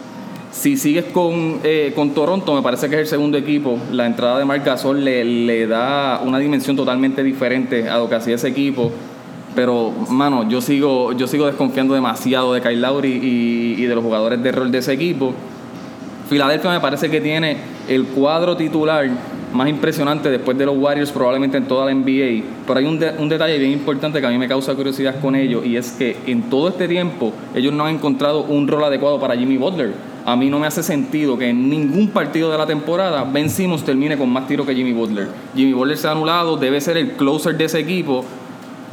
Si 0.52 0.76
sigues 0.76 1.06
con, 1.06 1.60
eh, 1.62 1.92
con 1.94 2.10
Toronto, 2.10 2.54
me 2.54 2.62
parece 2.62 2.88
que 2.88 2.94
es 2.94 3.00
el 3.02 3.06
segundo 3.06 3.36
equipo. 3.36 3.78
La 3.92 4.06
entrada 4.06 4.38
de 4.38 4.44
Marc 4.44 4.64
Gasol 4.64 5.04
le, 5.04 5.24
le 5.24 5.66
da 5.66 6.20
una 6.24 6.38
dimensión 6.38 6.76
totalmente 6.76 7.22
diferente 7.22 7.88
a 7.88 7.98
lo 7.98 8.08
que 8.08 8.14
hacía 8.14 8.36
ese 8.36 8.48
equipo 8.48 8.92
pero, 9.58 9.90
mano, 10.08 10.48
yo 10.48 10.60
sigo, 10.60 11.10
yo 11.14 11.26
sigo 11.26 11.44
desconfiando 11.44 11.92
demasiado 11.92 12.52
de 12.52 12.60
Kyle 12.60 12.80
Lowry 12.80 13.10
y, 13.76 13.86
de 13.86 13.92
los 13.96 14.04
jugadores 14.04 14.40
de 14.40 14.52
rol 14.52 14.70
de 14.70 14.78
ese 14.78 14.92
equipo. 14.92 15.34
Filadelfia 16.28 16.70
me 16.70 16.78
parece 16.78 17.10
que 17.10 17.20
tiene 17.20 17.56
el 17.88 18.04
cuadro 18.04 18.56
titular 18.56 19.10
más 19.52 19.68
impresionante 19.68 20.30
después 20.30 20.56
de 20.56 20.64
los 20.64 20.78
Warriors 20.78 21.10
probablemente 21.10 21.56
en 21.56 21.64
toda 21.64 21.86
la 21.86 21.92
NBA. 21.92 22.44
Pero 22.68 22.78
hay 22.78 22.86
un, 22.86 23.04
un, 23.18 23.28
detalle 23.28 23.58
bien 23.58 23.72
importante 23.72 24.20
que 24.20 24.28
a 24.28 24.30
mí 24.30 24.38
me 24.38 24.46
causa 24.46 24.76
curiosidad 24.76 25.18
con 25.20 25.34
ellos 25.34 25.66
y 25.66 25.76
es 25.76 25.90
que 25.90 26.16
en 26.28 26.42
todo 26.42 26.68
este 26.68 26.86
tiempo 26.86 27.32
ellos 27.52 27.74
no 27.74 27.84
han 27.84 27.96
encontrado 27.96 28.44
un 28.44 28.68
rol 28.68 28.84
adecuado 28.84 29.18
para 29.18 29.36
Jimmy 29.36 29.56
Butler. 29.56 29.92
A 30.24 30.36
mí 30.36 30.50
no 30.50 30.60
me 30.60 30.68
hace 30.68 30.84
sentido 30.84 31.36
que 31.36 31.48
en 31.48 31.68
ningún 31.68 32.10
partido 32.10 32.52
de 32.52 32.58
la 32.58 32.66
temporada 32.66 33.24
Ben 33.24 33.50
Simmons 33.50 33.82
termine 33.82 34.16
con 34.16 34.30
más 34.30 34.46
tiros 34.46 34.64
que 34.64 34.74
Jimmy 34.76 34.92
Butler. 34.92 35.26
Jimmy 35.56 35.72
Butler 35.72 35.98
se 35.98 36.06
ha 36.06 36.12
anulado, 36.12 36.56
debe 36.56 36.80
ser 36.80 36.96
el 36.96 37.14
closer 37.14 37.56
de 37.56 37.64
ese 37.64 37.80
equipo 37.80 38.24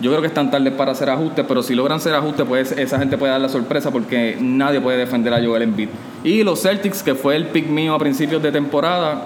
yo 0.02 0.12
creo 0.12 0.22
que 0.22 0.28
están 0.28 0.52
tarde 0.52 0.72
para 0.72 0.92
hacer 0.92 1.10
ajustes, 1.10 1.46
pero 1.48 1.64
si 1.64 1.74
logran 1.76 1.98
hacer 1.98 2.14
ajustes, 2.14 2.46
pues 2.46 2.72
esa 2.72 3.00
gente 3.00 3.18
puede 3.18 3.32
dar 3.32 3.42
la 3.42 3.50
sorpresa 3.50 3.92
porque 3.92 4.38
nadie 4.40 4.82
puede 4.82 4.98
defender 4.98 5.34
a 5.34 5.44
Joel 5.44 5.64
Embiid. 5.64 5.90
Y 6.24 6.44
los 6.44 6.62
Celtics, 6.62 7.02
que 7.02 7.16
fue 7.16 7.36
el 7.36 7.48
pick 7.48 7.68
mío 7.68 7.94
a 7.94 8.00
principios 8.00 8.42
de 8.42 8.52
temporada, 8.52 9.26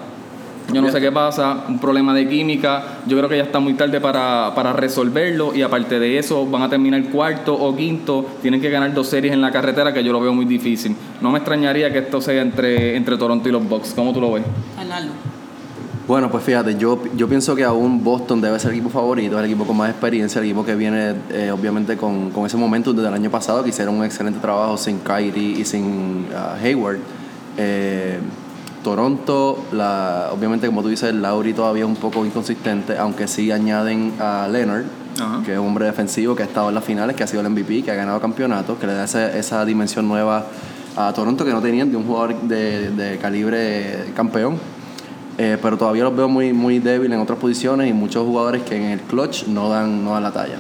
yo 0.71 0.81
no 0.81 0.91
sé 0.91 1.01
qué 1.01 1.11
pasa, 1.11 1.65
un 1.67 1.79
problema 1.79 2.13
de 2.13 2.27
química, 2.29 2.99
yo 3.07 3.17
creo 3.17 3.27
que 3.27 3.38
ya 3.38 3.43
está 3.43 3.59
muy 3.59 3.73
tarde 3.73 3.99
para, 3.99 4.53
para 4.53 4.73
resolverlo 4.73 5.55
y 5.55 5.63
aparte 5.63 5.99
de 5.99 6.19
eso 6.19 6.45
van 6.45 6.61
a 6.61 6.69
terminar 6.69 7.03
cuarto 7.05 7.55
o 7.55 7.75
quinto, 7.75 8.25
tienen 8.41 8.61
que 8.61 8.69
ganar 8.69 8.93
dos 8.93 9.07
series 9.07 9.33
en 9.33 9.41
la 9.41 9.51
carretera 9.51 9.93
que 9.93 10.03
yo 10.03 10.11
lo 10.11 10.19
veo 10.19 10.33
muy 10.33 10.45
difícil. 10.45 10.95
No 11.21 11.31
me 11.31 11.39
extrañaría 11.39 11.91
que 11.91 11.99
esto 11.99 12.21
sea 12.21 12.41
entre, 12.41 12.95
entre 12.95 13.17
Toronto 13.17 13.49
y 13.49 13.51
los 13.51 13.67
Bucks, 13.67 13.93
¿cómo 13.95 14.13
tú 14.13 14.21
lo 14.21 14.33
ves? 14.33 14.43
Bueno, 16.09 16.31
pues 16.31 16.43
fíjate, 16.43 16.75
yo, 16.75 16.97
yo 17.15 17.29
pienso 17.29 17.55
que 17.55 17.63
aún 17.63 18.03
Boston 18.03 18.41
debe 18.41 18.57
ser 18.57 18.71
el 18.71 18.77
equipo 18.77 18.89
favorito, 18.89 19.37
el 19.37 19.45
equipo 19.45 19.63
con 19.63 19.77
más 19.77 19.91
experiencia, 19.91 20.39
el 20.39 20.45
equipo 20.45 20.65
que 20.65 20.73
viene 20.73 21.13
eh, 21.29 21.51
obviamente 21.51 21.97
con, 21.97 22.31
ese 22.47 22.57
momento 22.57 22.93
desde 22.93 23.09
el 23.09 23.13
año 23.13 23.29
pasado, 23.29 23.61
que 23.61 23.69
hicieron 23.69 23.93
un 23.93 24.03
excelente 24.03 24.39
trabajo 24.39 24.75
sin 24.75 24.97
Kyrie 25.01 25.59
y 25.59 25.65
sin 25.65 26.25
uh, 26.33 26.65
Hayward. 26.65 26.97
Eh, 27.57 28.17
Toronto, 28.83 29.65
la, 29.71 30.31
obviamente 30.33 30.65
como 30.65 30.81
tú 30.81 30.87
dices, 30.87 31.13
Lauri 31.13 31.53
todavía 31.53 31.83
es 31.83 31.89
un 31.89 31.95
poco 31.95 32.25
inconsistente, 32.25 32.97
aunque 32.97 33.27
sí 33.27 33.51
añaden 33.51 34.13
a 34.19 34.47
Leonard, 34.51 34.85
que 35.45 35.53
es 35.53 35.59
un 35.59 35.67
hombre 35.67 35.85
defensivo 35.85 36.35
que 36.35 36.41
ha 36.41 36.47
estado 36.47 36.69
en 36.69 36.75
las 36.75 36.85
finales, 36.85 37.15
que 37.15 37.21
ha 37.21 37.27
sido 37.27 37.41
el 37.41 37.49
MVP, 37.51 37.83
que 37.83 37.91
ha 37.91 37.95
ganado 37.95 38.19
campeonatos, 38.19 38.79
que 38.79 38.87
le 38.87 38.95
da 38.95 39.03
esa, 39.03 39.31
esa 39.37 39.63
dimensión 39.63 40.07
nueva 40.07 40.47
a 40.97 41.13
Toronto 41.13 41.45
que 41.45 41.51
no 41.51 41.61
tenían 41.61 41.91
de 41.91 41.97
un 41.97 42.05
jugador 42.05 42.41
de, 42.41 42.89
de 42.89 43.19
calibre 43.19 44.05
campeón. 44.15 44.57
Eh, 45.41 45.58
pero 45.62 45.77
todavía 45.77 46.03
los 46.03 46.13
veo 46.13 46.27
muy, 46.27 46.51
muy 46.51 46.79
débiles 46.79 47.15
en 47.15 47.22
otras 47.22 47.39
posiciones 47.39 47.89
y 47.89 47.93
muchos 47.93 48.25
jugadores 48.25 48.62
que 48.63 48.75
en 48.75 48.91
el 48.91 49.00
clutch 49.00 49.48
no 49.48 49.69
dan, 49.69 50.03
no 50.03 50.12
dan 50.12 50.24
la 50.24 50.31
talla. 50.34 50.58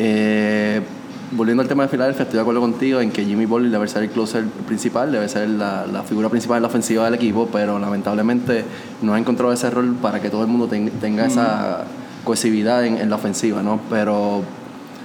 Eh, 0.00 0.80
volviendo 1.30 1.62
al 1.62 1.68
tema 1.68 1.84
de 1.84 1.90
Filadelfia, 1.90 2.24
estoy 2.24 2.38
de 2.38 2.40
acuerdo 2.40 2.60
contigo 2.60 3.00
en 3.00 3.12
que 3.12 3.24
Jimmy 3.24 3.46
Butler 3.46 3.70
debe 3.70 3.86
ser 3.86 4.02
el 4.02 4.10
closer 4.10 4.46
principal, 4.66 5.12
debe 5.12 5.28
ser 5.28 5.48
la, 5.48 5.86
la, 5.86 6.02
figura 6.02 6.28
principal 6.28 6.56
en 6.56 6.62
la 6.62 6.68
ofensiva 6.68 7.04
del 7.04 7.14
equipo, 7.14 7.48
pero 7.52 7.78
lamentablemente 7.78 8.64
no 9.00 9.14
ha 9.14 9.18
encontrado 9.20 9.52
ese 9.52 9.70
rol 9.70 9.94
para 10.02 10.20
que 10.20 10.28
todo 10.28 10.42
el 10.42 10.48
mundo 10.48 10.66
tenga 10.66 11.26
esa 11.26 11.84
cohesividad 12.24 12.84
en, 12.84 12.96
en, 12.96 13.08
la 13.08 13.14
ofensiva, 13.14 13.62
¿no? 13.62 13.78
Pero 13.90 14.42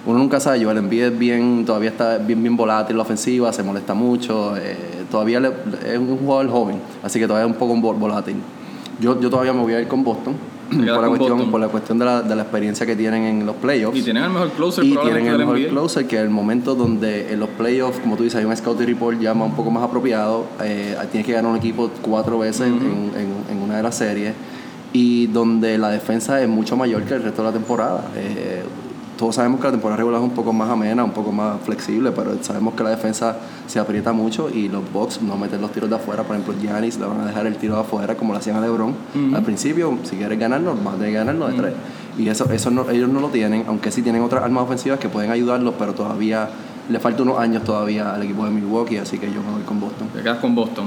uno 0.08 0.18
nunca 0.18 0.40
sabe, 0.40 0.64
Joel 0.64 0.78
Embiid 0.80 1.04
es 1.04 1.20
bien, 1.20 1.64
todavía 1.64 1.92
está 1.92 2.18
bien, 2.18 2.42
bien 2.42 2.58
volátil 2.58 2.94
en 2.94 2.98
la 2.98 3.04
ofensiva, 3.04 3.54
se 3.54 3.62
molesta 3.62 3.94
mucho, 3.94 4.58
eh, 4.58 5.06
todavía 5.12 5.40
es 5.86 6.00
un 6.00 6.18
jugador 6.18 6.50
joven, 6.50 6.82
así 7.04 7.20
que 7.20 7.28
todavía 7.28 7.46
es 7.46 7.54
un 7.54 7.60
poco 7.60 7.94
volátil. 7.94 8.38
Yo, 9.00 9.20
yo 9.20 9.30
todavía 9.30 9.54
me 9.54 9.62
voy 9.62 9.74
a 9.74 9.82
ir 9.82 9.88
con 9.88 10.04
Boston. 10.04 10.36
Por 10.70 10.86
la, 10.86 11.08
cuestión, 11.08 11.50
por 11.50 11.60
la 11.60 11.68
cuestión 11.68 11.98
de 11.98 12.06
la, 12.06 12.22
de 12.22 12.36
la 12.36 12.44
experiencia 12.44 12.86
que 12.86 12.96
tienen 12.96 13.24
en 13.24 13.46
los 13.46 13.56
playoffs. 13.56 13.98
Y 13.98 14.04
tienen 14.04 14.26
el 14.26 14.30
mejor 14.30 14.50
closer. 14.52 14.84
Y 14.84 14.96
tienen 14.98 15.26
el 15.26 15.40
mejor 15.40 15.60
closer 15.68 16.06
que 16.06 16.20
el 16.20 16.30
momento 16.30 16.76
donde 16.76 17.34
en 17.34 17.40
los 17.40 17.50
playoffs, 17.50 18.00
como 18.00 18.16
tú 18.16 18.24
dices, 18.24 18.40
hay 18.40 18.46
un 18.46 18.56
scouting 18.56 18.86
report 18.86 19.20
ya 19.20 19.34
un 19.34 19.56
poco 19.56 19.72
más 19.72 19.84
apropiado. 19.84 20.46
Eh, 20.64 20.96
tienes 21.12 21.26
que 21.26 21.34
ganar 21.34 21.50
un 21.52 21.58
equipo 21.58 21.90
cuatro 22.04 22.38
veces 22.38 22.68
en, 22.68 22.76
en, 23.50 23.62
una 23.64 23.78
de 23.78 23.84
las 23.84 23.96
series. 23.96 24.34
Y 24.94 25.28
donde 25.28 25.78
la 25.80 25.90
defensa 25.90 26.40
es 26.42 26.48
mucho 26.48 26.78
mayor 26.78 27.04
que 27.04 27.16
el 27.16 27.24
resto 27.24 27.42
de 27.42 27.48
la 27.48 27.54
temporada. 27.54 28.06
Eh, 28.16 28.64
todos 29.20 29.36
sabemos 29.36 29.60
que 29.60 29.68
la 29.68 29.72
temporada 29.72 29.98
regular 29.98 30.22
es 30.22 30.26
un 30.26 30.34
poco 30.34 30.54
más 30.54 30.70
amena, 30.70 31.04
un 31.04 31.12
poco 31.12 31.34
más 31.34 31.60
flexible, 31.62 32.12
pero 32.12 32.42
sabemos 32.42 32.74
que 32.74 32.84
la 32.84 32.92
defensa 32.92 33.36
se 33.68 33.78
aprieta 33.78 34.14
mucho 34.14 34.50
y 34.50 34.70
los 34.70 34.82
Bucks 34.94 35.22
no 35.22 35.36
meten 35.36 35.60
los 35.60 35.74
tiros 35.74 35.90
de 35.90 35.98
afuera. 35.98 36.24
Por 36.24 36.38
ejemplo, 36.38 36.56
Giannis 36.58 36.98
le 36.98 37.06
van 37.06 37.20
a 37.20 37.26
dejar 37.26 37.46
el 37.46 37.58
tiro 37.58 37.76
de 37.76 37.82
afuera 37.82 38.16
como 38.16 38.32
lo 38.32 38.40
hacían 38.40 38.56
a 38.56 38.62
LeBron. 38.62 38.96
Al 39.36 39.44
principio, 39.44 39.98
si 40.04 40.16
quieres 40.16 40.40
ganarnos, 40.40 40.82
vas 40.82 40.94
a 40.94 40.98
tener 40.98 41.12
que 41.12 41.18
ganarnos 41.18 41.52
de 41.52 41.58
tres. 41.58 41.74
Y 42.18 42.30
eso, 42.30 42.50
eso 42.50 42.72
no, 42.72 42.90
ellos 42.90 43.10
no 43.10 43.20
lo 43.20 43.28
tienen, 43.28 43.66
aunque 43.68 43.92
sí 43.92 44.02
tienen 44.02 44.22
otras 44.22 44.42
armas 44.42 44.64
ofensivas 44.64 45.00
que 45.00 45.10
pueden 45.10 45.32
ayudarlos, 45.32 45.74
pero 45.78 45.94
todavía 45.94 46.48
le 46.90 47.00
falta 47.02 47.22
unos 47.22 47.40
años 47.40 47.66
todavía 47.66 48.14
al 48.14 48.24
equipo 48.24 48.46
de 48.46 48.52
Milwaukee, 48.52 48.98
así 48.98 49.18
que 49.18 49.28
yo 49.28 49.44
me 49.44 49.52
voy 49.52 49.64
con 49.64 49.82
Boston. 49.82 50.08
Te 50.14 50.22
quedas 50.22 50.38
con 50.38 50.56
Boston. 50.56 50.86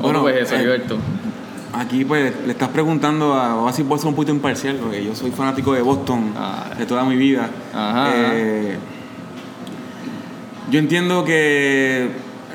Bueno, 0.00 0.20
pues 0.20 0.36
eso, 0.36 0.54
eh, 0.54 0.80
Aquí 1.74 2.04
pues 2.04 2.34
le 2.44 2.52
estás 2.52 2.68
preguntando 2.68 3.32
a, 3.32 3.62
a 3.62 3.64
ver 3.64 3.72
si 3.72 3.82
puedo 3.82 3.98
ser 3.98 4.08
un 4.08 4.14
poquito 4.14 4.32
imparcial, 4.32 4.76
porque 4.76 5.02
yo 5.02 5.14
soy 5.14 5.30
fanático 5.30 5.72
de 5.72 5.80
Boston 5.80 6.34
ah. 6.36 6.70
de 6.76 6.84
toda 6.84 7.04
mi 7.04 7.16
vida. 7.16 7.48
Eh, 8.14 8.76
yo 10.70 10.78
entiendo 10.78 11.24
que, 11.24 12.10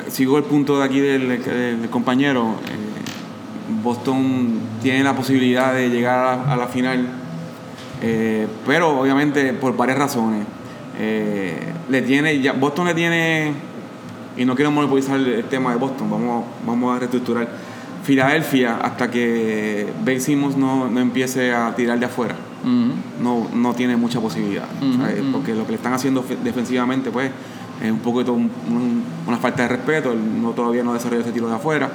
sigo 0.10 0.38
el 0.38 0.44
punto 0.44 0.78
de 0.78 0.86
aquí 0.86 1.00
del, 1.00 1.90
compañero, 1.90 2.58
eh, 2.68 3.82
Boston 3.84 4.60
tiene 4.84 5.04
la 5.04 5.16
posibilidad 5.16 5.74
de 5.74 5.90
llegar 5.90 6.46
a, 6.48 6.56
la 6.56 6.68
final, 6.68 7.08
eh, 8.04 8.48
pero 8.68 9.00
obviamente 9.00 9.52
por 9.54 9.76
varias 9.76 9.98
razones. 9.98 10.46
le 11.90 12.02
tiene, 12.04 12.40
ya, 12.40 12.54
Boston 12.54 12.86
le 12.86 12.94
tiene, 12.94 13.52
y 14.38 14.46
no 14.46 14.54
quiero 14.54 14.70
monopolizar 14.70 15.20
el, 15.20 15.44
tema 15.46 15.72
de 15.72 15.78
Boston, 15.78 16.08
vamos, 16.08 16.46
vamos 16.64 16.96
a 16.96 17.00
reestructurar 17.00 17.67
Filadelfia, 18.08 18.78
hasta 18.78 19.12
que 19.12 19.86
Ben 20.06 20.22
Simmons 20.22 20.56
no, 20.56 20.88
no, 20.88 21.02
empiece 21.02 21.54
a 21.54 21.76
tirar 21.76 22.00
de 22.00 22.06
afuera, 22.06 22.38
no, 23.22 23.50
no 23.54 23.74
tiene 23.74 23.98
mucha 23.98 24.22
posibilidad. 24.22 24.66
Porque 25.34 25.54
lo 25.54 25.66
que 25.66 25.72
le 25.72 25.76
están 25.76 25.92
haciendo 25.92 26.24
defensivamente, 26.42 27.12
pues, 27.12 27.30
es 27.84 27.92
un 27.92 28.00
poquito 28.00 28.32
una 28.32 29.38
falta 29.38 29.64
de 29.64 29.68
respeto. 29.68 30.16
no, 30.16 30.52
todavía 30.52 30.84
no 30.84 30.94
desarrolla 30.94 31.24
ese 31.24 31.34
tiro 31.34 31.50
de 31.50 31.56
afuera. 31.56 31.92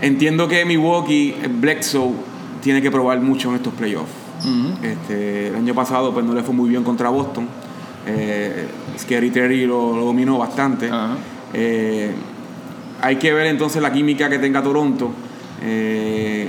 Entiendo 0.00 0.48
que 0.48 0.64
Milwaukee, 0.64 1.36
Bledsoe, 1.60 2.10
tiene 2.60 2.82
que 2.82 2.90
probar 2.90 3.20
mucho 3.20 3.50
en 3.50 3.54
estos 3.54 3.74
playoffs. 3.74 4.10
este, 4.82 5.48
el 5.48 5.54
año 5.54 5.72
pasado 5.72 6.12
pues, 6.12 6.26
no 6.26 6.34
le 6.34 6.42
fue 6.42 6.52
muy 6.52 6.68
bien 6.68 6.82
contra 6.82 7.10
Boston. 7.10 7.46
Eh, 8.08 8.66
Scary 8.98 9.30
Terry 9.30 9.66
lo, 9.66 9.94
dominó 9.94 10.36
bastante 10.38 10.90
hay 13.06 13.16
que 13.16 13.32
ver 13.32 13.46
entonces 13.46 13.80
la 13.80 13.92
química 13.92 14.28
que 14.28 14.40
tenga 14.40 14.60
Toronto, 14.64 15.12
eh, 15.62 16.48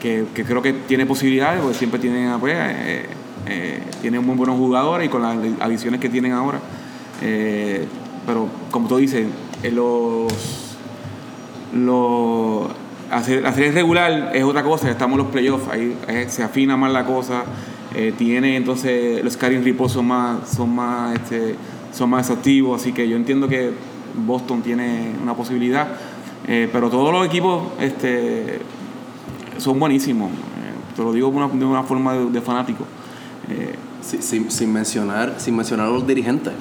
que, 0.00 0.24
creo 0.34 0.62
que 0.62 0.72
tiene 0.72 1.04
posibilidades, 1.04 1.60
porque 1.60 1.76
siempre 1.76 2.00
tienen, 2.00 2.40
pues, 2.40 2.54
eh, 2.56 3.04
eh, 3.46 3.82
tienen 4.00 4.24
muy 4.24 4.34
buenos 4.34 4.56
jugadores 4.56 5.06
y 5.06 5.10
con 5.10 5.20
las 5.20 5.36
adiciones 5.60 6.00
que 6.00 6.08
tienen 6.08 6.32
ahora. 6.32 6.60
pero 8.26 8.48
como 8.70 8.88
tú 8.88 8.96
dices, 8.96 9.26
los, 9.70 10.32
los 11.74 12.68
hacer, 13.10 13.46
hacer 13.46 13.74
regular 13.74 14.30
es 14.34 14.44
otra 14.44 14.62
cosa, 14.62 14.90
estamos 14.90 15.18
en 15.18 15.24
los 15.24 15.32
playoffs, 15.32 15.68
ahí 15.68 15.94
se 16.28 16.42
afina 16.42 16.78
más 16.78 16.90
la 16.90 17.04
cosa, 17.04 17.44
tiene 18.16 18.56
entonces 18.56 19.22
los 19.22 19.34
scaring 19.34 19.62
reports 19.62 19.92
son 19.92 20.06
más, 20.06 20.48
son 20.48 20.74
más, 20.74 21.16
este, 21.16 21.54
son 21.92 22.08
más 22.08 22.30
activos, 22.30 22.80
así 22.80 22.92
que 22.92 23.06
yo 23.06 23.16
entiendo 23.16 23.46
que 23.48 23.72
Boston 24.14 24.62
tiene 24.62 25.14
una 25.22 25.34
posibilidad. 25.34 25.88
Eh, 26.46 26.68
pero 26.72 26.88
todos 26.88 27.12
los 27.12 27.26
equipos 27.26 27.64
este, 27.80 28.60
son 29.58 29.78
buenísimos. 29.78 30.30
Eh, 30.30 30.96
te 30.96 31.02
lo 31.02 31.12
digo 31.12 31.30
de 31.30 31.64
una, 31.64 31.82
forma 31.82 32.14
de, 32.14 32.40
fanático. 32.40 32.84
Eh, 33.50 33.74
sin, 34.00 34.72
mencionar, 34.72 35.34
sin 35.38 35.54
mencionar 35.54 35.88
a 35.88 35.90
los 35.90 36.06
dirigentes. 36.06 36.54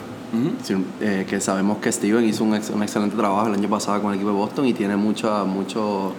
que 1.00 1.42
sabemos 1.42 1.78
que 1.78 1.92
Steven 1.92 2.26
hizo 2.26 2.44
un, 2.44 2.56
excelente 2.56 3.16
trabajo 3.16 3.48
el 3.48 3.54
año 3.54 3.70
pasado 3.70 4.02
con 4.02 4.12
el 4.12 4.16
equipo 4.16 4.32
de 4.32 4.38
Boston 4.38 4.66
y 4.66 4.74
tiene 4.74 4.98
mucho, 4.98 5.46
mucho 5.46 6.14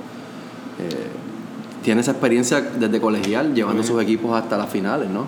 tiene 1.82 2.00
esa 2.00 2.12
experiencia 2.12 2.60
desde 2.60 3.00
colegial, 3.00 3.54
llevando 3.54 3.82
sus 3.82 4.00
equipos 4.02 4.34
hasta 4.34 4.56
las 4.56 4.70
finales, 4.70 5.10
¿no? 5.10 5.26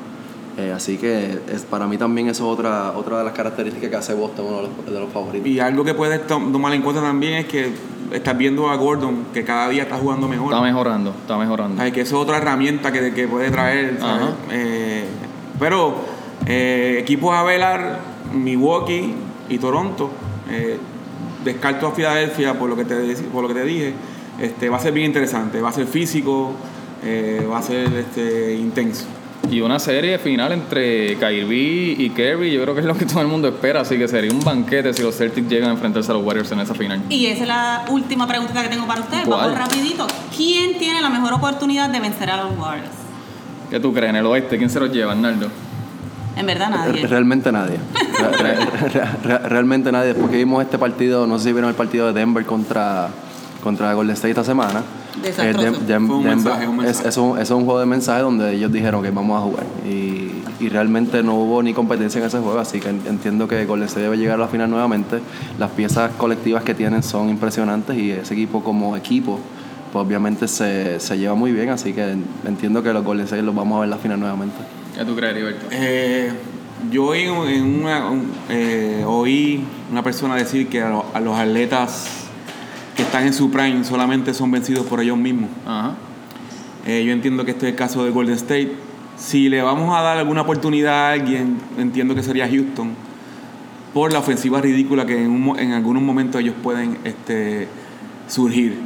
Eh, 0.58 0.72
así 0.74 0.96
que 0.96 1.38
es, 1.52 1.62
para 1.62 1.86
mí 1.86 1.96
también 1.96 2.28
eso 2.28 2.44
es 2.44 2.58
otra, 2.58 2.92
otra 2.92 3.18
de 3.18 3.24
las 3.24 3.32
características 3.32 3.88
que 3.88 3.96
hace 3.96 4.14
Boston 4.14 4.46
uno 4.46 4.92
de 4.92 5.00
los, 5.00 5.12
favoritos. 5.12 5.46
Y 5.46 5.60
algo 5.60 5.84
que 5.84 5.94
puedes 5.94 6.26
tomar 6.26 6.72
en 6.74 6.82
cuenta 6.82 7.00
también 7.00 7.34
es 7.34 7.46
que 7.46 7.72
estás 8.12 8.36
viendo 8.36 8.68
a 8.68 8.76
Gordon 8.76 9.26
que 9.32 9.44
cada 9.44 9.68
día 9.68 9.84
está 9.84 9.96
jugando 9.96 10.28
mejor. 10.28 10.52
Está 10.52 10.62
mejorando, 10.62 11.10
está 11.10 11.38
mejorando. 11.38 11.82
que 11.92 12.00
eso 12.00 12.16
es 12.16 12.22
otra 12.22 12.38
herramienta 12.38 12.90
que, 12.92 13.14
que 13.14 13.28
puede 13.28 13.50
traer. 13.50 13.98
Eh, 14.50 15.04
pero 15.58 15.94
eh, 16.46 16.98
equipos 17.00 17.34
a 17.34 17.42
velar, 17.42 18.00
Milwaukee 18.32 19.14
y 19.48 19.58
Toronto, 19.58 20.10
descarto 21.44 21.86
a 21.86 21.92
Filadelfia 21.92 22.58
por 22.58 22.68
lo 22.68 22.76
que 22.76 22.84
te, 22.84 23.14
por 23.32 23.42
lo 23.42 23.48
que 23.48 23.54
te 23.54 23.64
dije, 23.64 23.94
este, 24.40 24.68
va 24.68 24.78
a 24.78 24.80
ser 24.80 24.92
bien 24.92 25.06
interesante, 25.06 25.60
va 25.60 25.68
a 25.68 25.72
ser 25.72 25.86
físico, 25.86 26.52
va 27.50 27.58
a 27.58 27.62
ser 27.62 27.92
este, 27.94 28.54
intenso. 28.54 29.06
Y 29.50 29.60
una 29.62 29.80
serie 29.80 30.16
final 30.18 30.52
entre 30.52 31.16
Kyrie 31.16 31.96
y 31.98 32.10
Kerry, 32.10 32.52
yo 32.52 32.62
creo 32.62 32.72
que 32.72 32.82
es 32.82 32.86
lo 32.86 32.96
que 32.96 33.04
todo 33.04 33.20
el 33.20 33.26
mundo 33.26 33.48
espera, 33.48 33.80
así 33.80 33.98
que 33.98 34.06
sería 34.06 34.30
un 34.30 34.44
banquete 34.44 34.94
si 34.94 35.02
los 35.02 35.16
Celtics 35.16 35.48
llegan 35.48 35.70
a 35.70 35.72
enfrentarse 35.72 36.08
a 36.12 36.14
los 36.14 36.24
Warriors 36.24 36.52
en 36.52 36.60
esa 36.60 36.72
final. 36.72 37.02
Y 37.08 37.26
esa 37.26 37.42
es 37.42 37.48
la 37.48 37.84
última 37.88 38.28
pregunta 38.28 38.62
que 38.62 38.68
tengo 38.68 38.86
para 38.86 39.00
ustedes. 39.00 39.26
Vamos 39.26 39.58
rapidito. 39.58 40.06
¿Quién 40.36 40.78
tiene 40.78 41.00
la 41.00 41.10
mejor 41.10 41.32
oportunidad 41.32 41.90
de 41.90 41.98
vencer 41.98 42.30
a 42.30 42.44
los 42.44 42.56
Warriors? 42.56 42.90
¿Qué 43.70 43.80
tú 43.80 43.92
crees? 43.92 44.10
¿En 44.10 44.16
el 44.16 44.26
oeste? 44.26 44.56
¿Quién 44.56 44.70
se 44.70 44.78
los 44.78 44.92
lleva, 44.92 45.12
Arnaldo? 45.12 45.48
En 46.36 46.46
verdad 46.46 46.70
nadie. 46.70 47.04
Realmente 47.08 47.50
nadie. 47.50 47.78
realmente 49.24 49.90
nadie. 49.90 50.14
Porque 50.14 50.36
vimos 50.36 50.62
este 50.62 50.78
partido, 50.78 51.26
no 51.26 51.38
sé 51.38 51.46
si 51.46 51.52
vieron 51.52 51.70
el 51.70 51.76
partido 51.76 52.06
de 52.06 52.12
Denver 52.12 52.46
contra, 52.46 53.08
contra 53.64 53.94
Golden 53.94 54.14
State 54.14 54.30
esta 54.30 54.44
semana 54.44 54.84
es, 55.24 55.38
es, 57.00 57.16
un, 57.16 57.38
es, 57.38 57.50
un, 57.50 57.64
juego 57.64 57.80
de 57.80 57.86
mensaje 57.86 58.22
donde 58.22 58.54
ellos 58.54 58.72
dijeron 58.72 59.02
que 59.02 59.10
vamos 59.10 59.38
a 59.38 59.44
jugar. 59.44 59.66
Y, 59.86 60.32
y, 60.60 60.68
realmente 60.68 61.22
no 61.22 61.34
hubo 61.34 61.62
ni 61.62 61.72
competencia 61.72 62.20
en 62.20 62.26
ese 62.26 62.38
juego, 62.38 62.58
así 62.58 62.80
que 62.80 62.88
entiendo 62.88 63.48
que 63.48 63.64
Golden 63.64 63.86
State 63.86 64.02
debe 64.02 64.16
llegar 64.16 64.36
a 64.36 64.42
la 64.42 64.48
final 64.48 64.70
nuevamente. 64.70 65.20
Las 65.58 65.70
piezas 65.70 66.12
colectivas 66.16 66.62
que 66.62 66.74
tienen 66.74 67.02
son 67.02 67.28
impresionantes 67.28 67.96
y 67.96 68.10
ese 68.10 68.34
equipo 68.34 68.62
como 68.62 68.96
equipo, 68.96 69.38
pues 69.92 70.04
obviamente 70.04 70.48
se, 70.48 71.00
se 71.00 71.18
lleva 71.18 71.34
muy 71.34 71.52
bien, 71.52 71.70
así 71.70 71.92
que 71.92 72.16
entiendo 72.46 72.82
que 72.82 72.92
los 72.92 73.04
Golden 73.04 73.24
State 73.24 73.42
los 73.42 73.54
vamos 73.54 73.76
a 73.76 73.80
ver 73.80 73.86
en 73.86 73.90
la 73.90 73.98
final 73.98 74.20
nuevamente. 74.20 74.56
¿Qué 74.96 75.04
tú 75.04 75.16
crees, 75.16 75.32
Heriberto? 75.32 75.66
Eh, 75.70 76.32
yo 76.90 77.06
oí, 77.06 77.22
en 77.22 77.82
una, 77.82 78.10
eh, 78.48 79.04
oí 79.06 79.62
una 79.90 80.02
persona 80.02 80.36
decir 80.36 80.68
que 80.68 80.82
a 80.82 81.20
los 81.20 81.38
atletas 81.38 82.19
que 83.00 83.06
están 83.06 83.26
en 83.26 83.32
su 83.32 83.50
prime 83.50 83.82
solamente 83.82 84.34
son 84.34 84.50
vencidos 84.50 84.84
por 84.84 85.00
ellos 85.00 85.16
mismos. 85.16 85.48
Eh, 86.86 87.02
yo 87.06 87.12
entiendo 87.12 87.46
que 87.46 87.52
este 87.52 87.66
es 87.66 87.72
el 87.72 87.78
caso 87.78 88.04
de 88.04 88.10
Golden 88.10 88.34
State. 88.34 88.72
Si 89.16 89.48
le 89.48 89.62
vamos 89.62 89.96
a 89.96 90.02
dar 90.02 90.18
alguna 90.18 90.42
oportunidad 90.42 91.06
a 91.06 91.12
alguien, 91.12 91.56
entiendo 91.78 92.14
que 92.14 92.22
sería 92.22 92.46
Houston, 92.46 92.90
por 93.94 94.12
la 94.12 94.18
ofensiva 94.18 94.60
ridícula 94.60 95.06
que 95.06 95.24
en, 95.24 95.72
algunos 95.72 96.02
momentos 96.02 96.42
ellos 96.42 96.54
pueden 96.62 96.98
este, 97.04 97.68
surgir. 98.28 98.78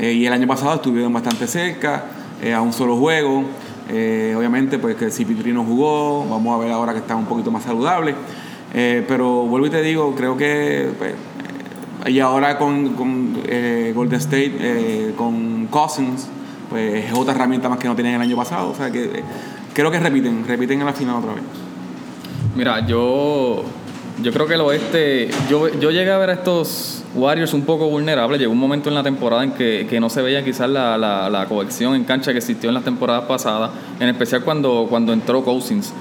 Eh, 0.00 0.12
y 0.12 0.26
el 0.26 0.32
año 0.32 0.48
pasado 0.48 0.74
estuvieron 0.74 1.12
bastante 1.12 1.46
cerca, 1.46 2.06
eh, 2.42 2.52
a 2.52 2.60
un 2.62 2.72
solo 2.72 2.96
juego. 2.96 3.44
obviamente, 4.36 4.80
pues 4.80 4.96
que 4.96 5.12
si 5.12 5.24
no 5.24 5.62
jugó, 5.62 6.26
vamos 6.28 6.52
a 6.56 6.64
ver 6.64 6.72
ahora 6.72 6.94
que 6.94 6.98
está 6.98 7.14
un 7.14 7.26
poquito 7.26 7.52
más 7.52 7.62
saludable. 7.62 8.16
pero 8.72 9.46
vuelvo 9.46 9.68
y 9.68 9.70
te 9.70 9.82
digo, 9.82 10.16
creo 10.16 10.36
que 10.36 10.90
pues, 10.98 11.14
y 12.06 12.20
ahora 12.20 12.58
con, 12.58 12.94
con 12.94 13.42
eh, 13.46 13.92
Golden 13.94 14.18
State, 14.18 14.56
eh, 14.58 15.14
con 15.16 15.66
Cousins, 15.66 16.28
pues 16.68 17.04
es 17.04 17.12
otra 17.12 17.34
herramienta 17.34 17.68
más 17.68 17.78
que 17.78 17.88
no 17.88 17.94
tenían 17.94 18.16
el 18.16 18.22
año 18.22 18.36
pasado. 18.36 18.70
O 18.70 18.74
sea 18.74 18.90
que 18.90 19.04
eh, 19.04 19.24
creo 19.74 19.90
que 19.90 20.00
repiten, 20.00 20.46
repiten 20.46 20.80
en 20.80 20.86
la 20.86 20.92
final 20.92 21.16
otra 21.16 21.34
vez. 21.34 21.44
Mira, 22.56 22.86
yo, 22.86 23.64
yo 24.22 24.32
creo 24.32 24.46
que 24.46 24.54
el 24.54 24.60
oeste. 24.62 25.30
Yo, 25.48 25.68
yo 25.68 25.90
llegué 25.90 26.10
a 26.10 26.18
ver 26.18 26.30
a 26.30 26.32
estos 26.34 27.04
Warriors 27.14 27.54
un 27.54 27.62
poco 27.62 27.88
vulnerables. 27.88 28.40
Llegó 28.40 28.52
un 28.52 28.58
momento 28.58 28.88
en 28.88 28.94
la 28.94 29.02
temporada 29.02 29.44
en 29.44 29.52
que, 29.52 29.86
que 29.88 30.00
no 30.00 30.10
se 30.10 30.22
veía 30.22 30.44
quizás 30.44 30.68
la, 30.68 30.98
la, 30.98 31.30
la, 31.30 31.46
cohesión 31.46 31.94
en 31.94 32.04
cancha 32.04 32.32
que 32.32 32.38
existió 32.38 32.68
en 32.70 32.74
las 32.74 32.84
temporadas 32.84 33.24
pasadas, 33.24 33.70
en 34.00 34.08
especial 34.08 34.42
cuando, 34.42 34.86
cuando 34.88 35.12
entró 35.12 35.44
Cousins 35.44 35.92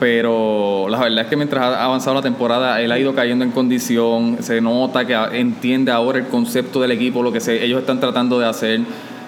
pero 0.00 0.88
la 0.88 0.98
verdad 0.98 1.24
es 1.24 1.26
que 1.28 1.36
mientras 1.36 1.62
ha 1.62 1.84
avanzado 1.84 2.16
la 2.16 2.22
temporada, 2.22 2.80
él 2.80 2.90
ha 2.90 2.98
ido 2.98 3.14
cayendo 3.14 3.44
en 3.44 3.50
condición, 3.50 4.38
se 4.40 4.60
nota 4.62 5.06
que 5.06 5.14
entiende 5.38 5.92
ahora 5.92 6.18
el 6.18 6.26
concepto 6.26 6.80
del 6.80 6.92
equipo, 6.92 7.22
lo 7.22 7.30
que 7.30 7.38
ellos 7.62 7.80
están 7.80 8.00
tratando 8.00 8.40
de 8.40 8.46
hacer. 8.46 8.80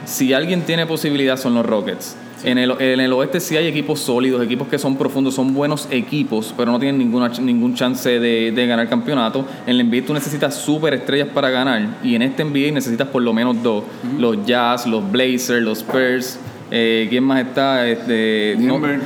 Si 0.06 0.32
alguien 0.32 0.62
tiene 0.62 0.86
posibilidad 0.86 1.36
son 1.36 1.54
los 1.54 1.66
Rockets. 1.66 2.16
En, 2.44 2.58
el, 2.58 2.72
en 2.80 2.98
el 2.98 3.12
oeste 3.12 3.38
sí 3.38 3.56
hay 3.56 3.68
equipos 3.68 4.00
sólidos, 4.00 4.42
equipos 4.42 4.66
que 4.66 4.78
son 4.78 4.96
profundos, 4.96 5.34
son 5.34 5.54
buenos 5.54 5.86
equipos, 5.90 6.52
pero 6.56 6.72
no 6.72 6.78
tienen 6.80 6.98
ninguna, 6.98 7.28
ningún 7.28 7.74
chance 7.74 8.18
de, 8.18 8.50
de 8.50 8.66
ganar 8.66 8.88
campeonato. 8.88 9.44
En 9.66 9.78
el 9.78 9.86
NBA 9.86 10.06
tú 10.06 10.14
necesitas 10.14 10.56
super 10.56 10.94
estrellas 10.94 11.28
para 11.32 11.50
ganar 11.50 11.98
y 12.02 12.16
en 12.16 12.22
este 12.22 12.44
NBA 12.44 12.72
necesitas 12.72 13.06
por 13.08 13.22
lo 13.22 13.32
menos 13.32 13.62
dos. 13.62 13.84
Los 14.18 14.44
Jazz, 14.44 14.86
los 14.86 15.08
Blazers, 15.12 15.62
los 15.62 15.78
Spurs. 15.78 16.38
Eh, 16.74 17.06
¿Quién 17.10 17.22
más 17.24 17.38
está? 17.38 17.86
Este, 17.86 18.56
Denver. 18.56 18.98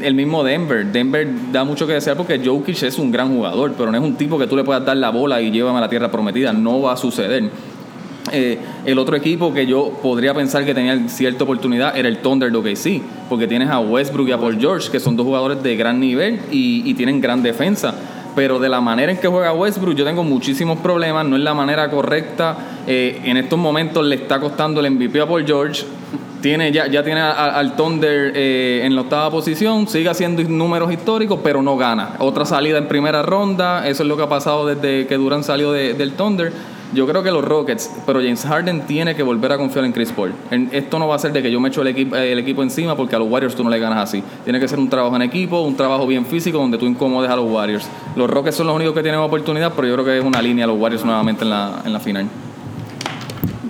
el 0.00 0.14
mismo 0.14 0.42
Denver. 0.42 0.86
Denver 0.86 1.28
da 1.52 1.62
mucho 1.62 1.86
que 1.86 1.92
desear 1.92 2.16
porque 2.16 2.40
Jokic 2.42 2.82
es 2.82 2.98
un 2.98 3.12
gran 3.12 3.28
jugador, 3.28 3.74
pero 3.76 3.92
no 3.92 3.98
es 3.98 4.02
un 4.02 4.14
tipo 4.14 4.38
que 4.38 4.46
tú 4.46 4.56
le 4.56 4.64
puedas 4.64 4.86
dar 4.86 4.96
la 4.96 5.10
bola 5.10 5.38
y 5.42 5.50
llévame 5.50 5.76
a 5.76 5.80
la 5.82 5.88
tierra 5.90 6.10
prometida. 6.10 6.54
No 6.54 6.80
va 6.80 6.94
a 6.94 6.96
suceder. 6.96 7.50
Eh, 8.32 8.58
el 8.86 8.98
otro 8.98 9.16
equipo 9.16 9.52
que 9.52 9.66
yo 9.66 9.98
podría 10.02 10.32
pensar 10.32 10.64
que 10.64 10.72
tenía 10.72 10.98
cierta 11.10 11.44
oportunidad 11.44 11.94
era 11.94 12.08
el 12.08 12.22
Thunder 12.22 12.50
de 12.50 12.56
OKC, 12.56 13.02
porque 13.28 13.46
tienes 13.46 13.68
a 13.68 13.80
Westbrook 13.80 14.28
y 14.28 14.32
a 14.32 14.38
Paul 14.38 14.58
George, 14.58 14.90
que 14.90 14.98
son 14.98 15.14
dos 15.14 15.26
jugadores 15.26 15.62
de 15.62 15.76
gran 15.76 16.00
nivel 16.00 16.40
y, 16.50 16.94
tienen 16.94 17.20
gran 17.20 17.42
defensa. 17.42 17.94
Pero 18.34 18.58
de 18.58 18.70
la 18.70 18.80
manera 18.80 19.12
en 19.12 19.18
que 19.18 19.28
juega 19.28 19.52
Westbrook, 19.52 19.94
yo 19.94 20.06
tengo 20.06 20.24
muchísimos 20.24 20.78
problemas, 20.78 21.26
no 21.26 21.36
es 21.36 21.42
la 21.42 21.52
manera 21.52 21.90
correcta. 21.90 22.56
Eh, 22.86 23.20
en 23.26 23.36
estos 23.36 23.58
momentos 23.58 24.06
le 24.06 24.14
está 24.14 24.40
costando 24.40 24.80
el 24.80 24.90
MVP 24.90 25.20
a 25.20 25.26
Paul 25.26 25.44
George 25.44 25.84
tiene, 26.44 26.72
ya, 26.72 26.88
ya 26.88 27.02
tiene 27.02 27.22
al 27.22 27.74
Thunder 27.74 28.32
eh, 28.34 28.82
en 28.84 28.94
la 28.94 29.00
octava 29.00 29.30
posición, 29.30 29.88
sigue 29.88 30.10
haciendo 30.10 30.42
números 30.42 30.92
históricos, 30.92 31.40
pero 31.42 31.62
no 31.62 31.78
gana. 31.78 32.16
Otra 32.18 32.44
salida 32.44 32.76
en 32.76 32.86
primera 32.86 33.22
ronda, 33.22 33.88
eso 33.88 34.02
es 34.02 34.08
lo 34.10 34.14
que 34.18 34.24
ha 34.24 34.28
pasado 34.28 34.66
desde 34.66 35.06
que 35.06 35.14
Durant 35.14 35.42
salió 35.42 35.72
del 35.72 36.12
Thunder. 36.12 36.52
Yo 36.92 37.06
creo 37.06 37.22
que 37.22 37.30
los 37.30 37.42
Rockets, 37.42 37.90
pero 38.04 38.20
James 38.20 38.44
Harden 38.44 38.82
tiene 38.82 39.14
que 39.14 39.22
volver 39.22 39.52
a 39.52 39.56
confiar 39.56 39.86
en 39.86 39.92
Chris 39.92 40.12
Paul. 40.12 40.34
esto 40.70 40.98
no 40.98 41.08
va 41.08 41.14
a 41.14 41.18
ser 41.18 41.32
de 41.32 41.42
que 41.42 41.50
yo 41.50 41.60
me 41.60 41.70
echo 41.70 41.80
el 41.80 41.88
equipo, 41.88 42.62
encima 42.62 42.94
porque 42.94 43.16
a 43.16 43.18
los 43.18 43.30
Warriors 43.30 43.54
tú 43.54 43.64
no 43.64 43.70
le 43.70 43.78
ganas 43.78 44.00
así. 44.00 44.22
Tiene 44.44 44.60
que 44.60 44.68
ser 44.68 44.78
un 44.78 44.90
trabajo 44.90 45.16
en 45.16 45.22
equipo, 45.22 45.62
un 45.62 45.78
trabajo 45.78 46.06
bien 46.06 46.26
físico 46.26 46.58
donde 46.58 46.76
tú 46.76 46.84
incomodes 46.84 47.30
a 47.30 47.36
los 47.36 47.50
Warriors. 47.50 47.88
Los 48.16 48.28
Rockets 48.28 48.56
son 48.56 48.66
los 48.66 48.76
únicos 48.76 48.92
que 48.94 49.02
tienen 49.02 49.18
oportunidad, 49.18 49.72
pero 49.74 49.88
yo 49.88 49.94
creo 49.94 50.04
que 50.04 50.18
es 50.18 50.24
una 50.24 50.42
línea 50.42 50.66
a 50.66 50.68
los 50.68 50.78
Warriors 50.78 51.06
nuevamente 51.06 51.42
en 51.42 51.48
la, 51.48 51.80
en 51.86 51.92
la 51.94 52.00
final. 52.00 52.28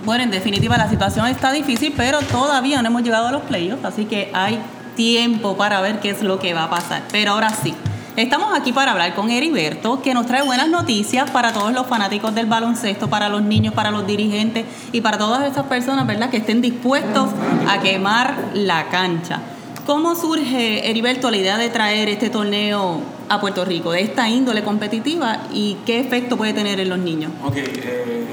Bueno, 0.05 0.23
en 0.23 0.29
definitiva 0.29 0.77
la 0.77 0.87
situación 0.87 1.25
está 1.25 1.51
difícil, 1.51 1.91
pero 1.97 2.19
todavía 2.19 2.79
no 2.83 2.89
hemos 2.89 3.01
llegado 3.01 3.27
a 3.27 3.31
los 3.31 3.41
playoffs, 3.41 3.83
así 3.85 4.05
que 4.05 4.29
hay 4.33 4.59
tiempo 4.95 5.57
para 5.57 5.81
ver 5.81 5.99
qué 5.99 6.11
es 6.11 6.21
lo 6.21 6.37
que 6.37 6.53
va 6.53 6.65
a 6.65 6.69
pasar. 6.69 7.01
Pero 7.11 7.31
ahora 7.31 7.49
sí, 7.49 7.73
estamos 8.15 8.55
aquí 8.55 8.71
para 8.71 8.91
hablar 8.91 9.15
con 9.15 9.31
Heriberto, 9.31 10.03
que 10.03 10.13
nos 10.13 10.27
trae 10.27 10.43
buenas 10.43 10.69
noticias 10.69 11.31
para 11.31 11.53
todos 11.53 11.73
los 11.73 11.87
fanáticos 11.87 12.35
del 12.35 12.45
baloncesto, 12.45 13.09
para 13.09 13.29
los 13.29 13.41
niños, 13.41 13.73
para 13.73 13.89
los 13.89 14.05
dirigentes 14.05 14.65
y 14.91 15.01
para 15.01 15.17
todas 15.17 15.51
esas 15.51 15.65
personas, 15.65 16.05
¿verdad?, 16.05 16.29
que 16.29 16.37
estén 16.37 16.61
dispuestos 16.61 17.31
a 17.67 17.79
quemar 17.79 18.35
la 18.53 18.89
cancha. 18.89 19.39
¿Cómo 19.87 20.15
surge, 20.15 20.87
Heriberto, 20.87 21.31
la 21.31 21.37
idea 21.37 21.57
de 21.57 21.69
traer 21.69 22.09
este 22.09 22.29
torneo 22.29 23.01
a 23.27 23.41
Puerto 23.41 23.65
Rico, 23.65 23.91
de 23.91 24.03
esta 24.03 24.29
índole 24.29 24.63
competitiva 24.63 25.39
y 25.51 25.77
qué 25.83 25.99
efecto 25.99 26.37
puede 26.37 26.53
tener 26.53 26.79
en 26.79 26.89
los 26.89 26.99
niños? 26.99 27.31
Ok, 27.43 27.55
eh 27.57 28.24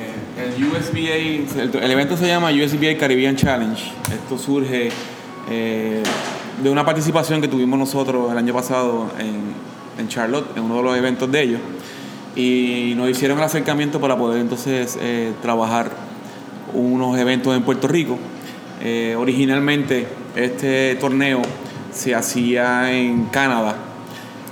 el 0.43 0.65
USBA, 0.65 1.85
el, 1.85 1.91
evento 1.91 2.17
se 2.17 2.27
llama 2.27 2.51
USBA 2.51 2.97
Caribbean 2.99 3.37
Challenge. 3.37 3.81
Esto 4.13 4.39
surge 4.39 4.91
eh, 5.49 6.03
de 6.63 6.71
una 6.71 6.85
participación 6.85 7.41
que 7.41 7.49
tuvimos 7.49 7.79
nosotros 7.79 8.31
el 8.31 8.39
año 8.39 8.53
pasado 8.53 9.11
en, 9.19 10.09
Charlotte, 10.09 10.57
en 10.57 10.65
uno 10.65 10.79
de 10.79 10.83
los 10.83 10.97
eventos 10.97 11.31
de 11.31 11.43
ellos. 11.43 11.61
Y 12.35 12.95
nos 12.97 13.09
hicieron 13.09 13.39
el 13.39 13.45
acercamiento 13.45 14.01
para 14.01 14.17
poder 14.17 14.41
entonces 14.41 14.99
eh, 15.01 15.33
trabajar 15.43 15.91
unos 16.75 17.19
eventos 17.19 17.55
en 17.57 17.63
Puerto 17.63 17.87
Rico. 17.87 18.19
Eh, 18.83 19.15
originalmente 19.17 20.09
este 20.35 20.97
torneo 20.97 21.43
se 21.93 22.15
hacía 22.15 22.93
en 22.93 23.27
Canadá 23.27 23.77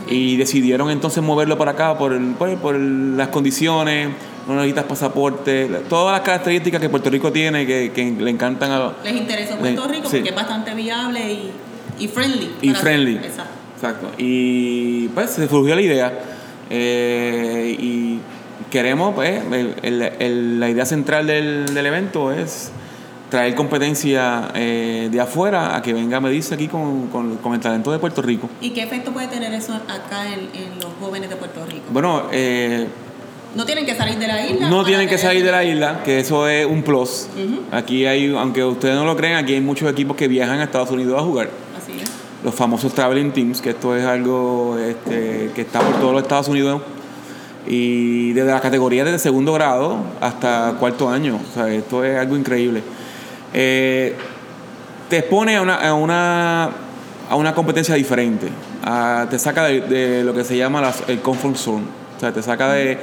y 0.08 0.36
decidieron 0.36 0.90
entonces 0.90 1.22
moverlo 1.22 1.58
para 1.58 1.72
acá 1.72 1.98
por, 1.98 2.16
por, 2.34 2.56
por 2.58 2.74
las 2.76 3.28
condiciones, 3.28 4.10
no 4.46 4.54
necesitas 4.54 4.84
pasaporte, 4.84 5.66
todas 5.88 6.12
las 6.12 6.22
características 6.22 6.80
que 6.80 6.88
Puerto 6.88 7.10
Rico 7.10 7.30
tiene 7.32 7.66
que, 7.66 7.92
que 7.92 8.10
le 8.10 8.30
encantan 8.30 8.70
a 8.70 8.78
los... 8.78 8.92
Les 9.04 9.16
interesa 9.16 9.56
Puerto 9.56 9.86
Rico 9.88 10.08
porque 10.10 10.28
es 10.28 10.34
bastante 10.34 10.74
viable 10.74 11.32
y, 11.32 11.50
y 11.98 12.08
friendly. 12.08 12.50
Y 12.62 12.70
friendly. 12.70 13.16
Exacto. 13.16 13.60
Exacto. 13.76 14.10
Y 14.18 15.08
pues 15.08 15.30
se 15.30 15.48
surgió 15.48 15.74
la 15.74 15.80
idea 15.80 16.12
eh, 16.68 17.76
y 17.78 18.18
queremos, 18.70 19.14
pues, 19.14 19.42
el, 19.52 20.02
el, 20.18 20.60
la 20.60 20.68
idea 20.68 20.84
central 20.84 21.26
del, 21.26 21.74
del 21.74 21.86
evento 21.86 22.30
es 22.30 22.72
traer 23.30 23.54
competencia 23.54 24.50
eh, 24.54 25.08
de 25.10 25.20
afuera 25.20 25.76
a 25.76 25.82
que 25.82 25.94
venga 25.94 26.18
a 26.18 26.20
medirse 26.20 26.54
aquí 26.54 26.68
con, 26.68 27.06
con, 27.06 27.54
el 27.54 27.60
talento 27.60 27.90
de 27.90 27.98
Puerto 27.98 28.20
Rico. 28.20 28.50
¿Y 28.60 28.70
qué 28.70 28.82
efecto 28.82 29.12
puede 29.12 29.28
tener 29.28 29.52
eso 29.54 29.72
acá 29.74 30.26
en, 30.26 30.40
en 30.40 30.80
los 30.80 30.92
jóvenes 31.00 31.30
de 31.30 31.36
Puerto 31.36 31.64
Rico? 31.64 31.84
Bueno, 31.90 32.24
eh, 32.32 32.86
no 33.54 33.66
tienen 33.66 33.84
que 33.84 33.94
salir 33.96 34.18
de 34.18 34.26
la 34.26 34.46
isla. 34.46 34.68
No 34.68 34.84
tienen 34.84 35.08
que 35.08 35.18
salir 35.18 35.44
de 35.44 35.50
la 35.50 35.64
isla, 35.64 36.02
que 36.04 36.20
eso 36.20 36.48
es 36.48 36.66
un 36.66 36.82
plus. 36.82 37.26
Aquí 37.72 38.06
hay, 38.06 38.34
aunque 38.34 38.64
ustedes 38.64 38.94
no 38.94 39.04
lo 39.04 39.16
crean, 39.16 39.42
aquí 39.42 39.54
hay 39.54 39.60
muchos 39.60 39.90
equipos 39.90 40.16
que 40.16 40.28
viajan 40.28 40.60
a 40.60 40.64
Estados 40.64 40.90
Unidos 40.90 41.20
a 41.20 41.24
jugar. 41.24 41.50
Así 41.76 41.92
es. 42.00 42.10
Los 42.44 42.54
famosos 42.54 42.94
traveling 42.94 43.32
teams, 43.32 43.60
que 43.60 43.70
esto 43.70 43.96
es 43.96 44.04
algo 44.04 44.78
este, 44.78 45.50
que 45.54 45.62
está 45.62 45.80
por 45.80 45.94
todos 45.94 46.12
los 46.12 46.22
Estados 46.22 46.48
Unidos 46.48 46.82
y 47.66 48.32
desde 48.32 48.50
la 48.50 48.60
categoría 48.60 49.04
desde 49.04 49.18
segundo 49.18 49.52
grado 49.52 49.98
hasta 50.20 50.74
cuarto 50.78 51.08
año. 51.08 51.38
O 51.50 51.54
sea, 51.54 51.68
esto 51.68 52.04
es 52.04 52.18
algo 52.18 52.36
increíble. 52.36 52.82
Eh, 53.52 54.14
te 55.08 55.18
expone 55.18 55.56
a 55.56 55.62
una, 55.62 55.74
a 55.74 55.94
una, 55.94 56.70
a 57.28 57.36
una 57.36 57.54
competencia 57.54 57.94
diferente. 57.94 58.48
te 59.28 59.38
saca 59.38 59.64
de, 59.64 60.22
lo 60.24 60.32
que 60.32 60.44
se 60.44 60.56
llama 60.56 60.92
el 61.08 61.20
comfort 61.20 61.56
zone. 61.56 61.84
O 62.16 62.20
sea, 62.20 62.32
te 62.32 62.42
saca 62.42 62.72
de, 62.72 62.98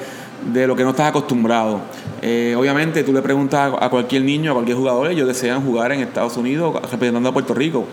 de 0.46 0.68
lo 0.68 0.76
que 0.76 0.84
no 0.84 0.92
estás 0.92 1.10
acostumbrado. 1.10 1.82
Eh, 2.22 2.56
obviamente 2.58 3.04
tú 3.04 3.14
le 3.14 3.22
preguntas 3.22 3.74
a 3.80 3.90
cualquier 3.90 4.24
niño, 4.24 4.52
a 4.52 4.54
cualquier 4.54 4.78
jugador, 4.78 5.12
ellos 5.12 5.28
desean 5.28 5.64
jugar 5.64 5.92
en 5.92 6.02
Estados 6.02 6.38
Unidos 6.38 6.76
representando 6.92 7.30
a 7.30 7.34
Puerto 7.34 7.54
Rico. 7.54 7.86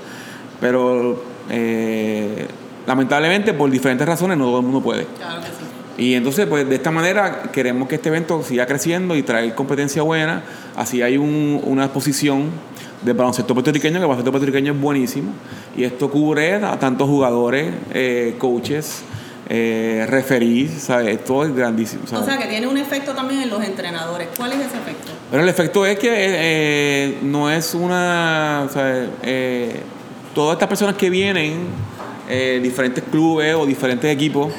Pero 0.61 1.23
eh, 1.51 2.47
lamentablemente 2.87 3.55
por 3.55 3.71
diferentes 3.71 4.07
razones 4.07 4.39
no 4.39 4.45
todo 4.47 4.59
el 4.59 4.65
mundo 4.65 4.81
puede. 4.81 5.07
Claro 5.19 5.41
que 5.41 5.49
sí. 5.49 5.65
Y 5.97 6.15
entonces, 6.15 6.47
pues 6.47 6.69
de 6.69 6.75
esta 6.75 6.91
manera 6.91 7.43
queremos 7.53 7.89
que 7.89 7.95
este 7.95 8.09
evento 8.09 8.43
siga 8.43 8.67
creciendo 8.67 9.15
y 9.17 9.23
traiga 9.23 9.55
competencia 9.55 10.03
buena. 10.03 10.43
Así 10.75 11.03
hay 11.03 11.17
una 11.17 11.85
exposición 11.85 12.51
de 13.03 13.13
baloncesto 13.13 13.55
puertorriqueño, 13.55 13.95
que 13.95 14.01
el 14.01 14.07
baloncesto 14.07 14.33
puertorriqueño 14.33 14.73
es 14.73 14.81
buenísimo. 14.81 15.31
Y 15.77 15.85
esto 15.85 16.11
cubre 16.11 16.55
a 16.55 16.79
tantos 16.81 17.09
jugadores, 17.09 17.73
eh, 17.93 18.35
coaches, 18.39 19.03
eh, 19.49 20.07
referís, 20.09 20.71
¿sabes? 20.83 21.17
Esto 21.19 21.45
es 21.45 21.55
grandísimo. 21.55 22.03
O 22.05 22.25
sea, 22.25 22.39
que 22.39 22.47
tiene 22.47 22.67
un 22.67 22.77
efecto 22.77 23.15
también 23.15 23.43
en 23.43 23.51
los 23.51 23.63
entrenadores. 23.65 24.29
¿Cuál 24.37 24.53
es 24.53 24.59
ese 24.59 24.79
efecto? 24.79 25.13
Pero 25.31 25.43
el 25.43 25.49
efecto 25.49 25.85
es 25.87 25.99
que 25.99 26.11
eh, 26.11 27.19
no 27.23 27.51
es 27.51 27.75
una. 27.75 28.69
Eh, 29.23 29.81
todas 30.35 30.55
estas 30.55 30.69
personas 30.69 30.97
que 30.97 31.11
vienen, 31.11 31.67
diferentes 32.63 33.05
clubes 33.05 33.55
o 33.55 33.67
diferentes 33.67 34.11
equipos, 34.11 34.51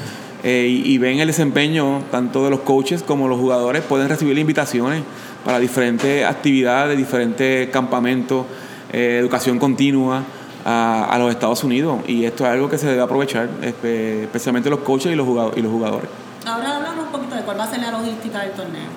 eh, 0.48 0.68
y, 0.86 1.00
ven 1.00 1.18
el 1.18 1.26
desempeño 1.26 2.04
tanto 2.12 2.44
de 2.44 2.52
los 2.52 2.60
coaches 2.60 3.02
como 3.02 3.28
los 3.28 3.40
jugadores, 3.40 3.82
pueden 3.82 4.08
recibir 4.08 4.38
invitaciones 4.38 5.02
para 5.44 5.58
diferentes 5.58 6.24
actividades, 6.24 6.96
diferentes 6.96 7.68
campamentos, 7.72 8.46
eh, 8.94 9.18
educación 9.20 9.58
continua 9.58 10.24
a, 10.66 11.16
los 11.20 11.32
Estados 11.32 11.64
Unidos. 11.64 12.00
Y 12.08 12.26
esto 12.26 12.44
es 12.44 12.50
algo 12.50 12.70
que 12.70 12.78
se 12.78 12.88
debe 12.88 13.02
aprovechar, 13.02 13.50
especialmente 13.62 14.70
los 14.70 14.80
coaches 14.80 15.12
y 15.12 15.16
los, 15.16 15.26
jugadores, 15.26 15.58
y 15.58 15.62
los 15.62 15.72
jugadores. 15.72 16.10
Ahora 16.46 16.78
hablamos 16.78 17.06
un 17.06 17.12
poquito 17.12 17.36
de 17.36 17.42
cuál 17.44 17.60
va 17.60 17.64
a 17.64 17.70
ser 17.70 17.80
la 17.80 17.92
logística 17.92 18.42
del 18.42 18.52
torneo. 18.52 18.88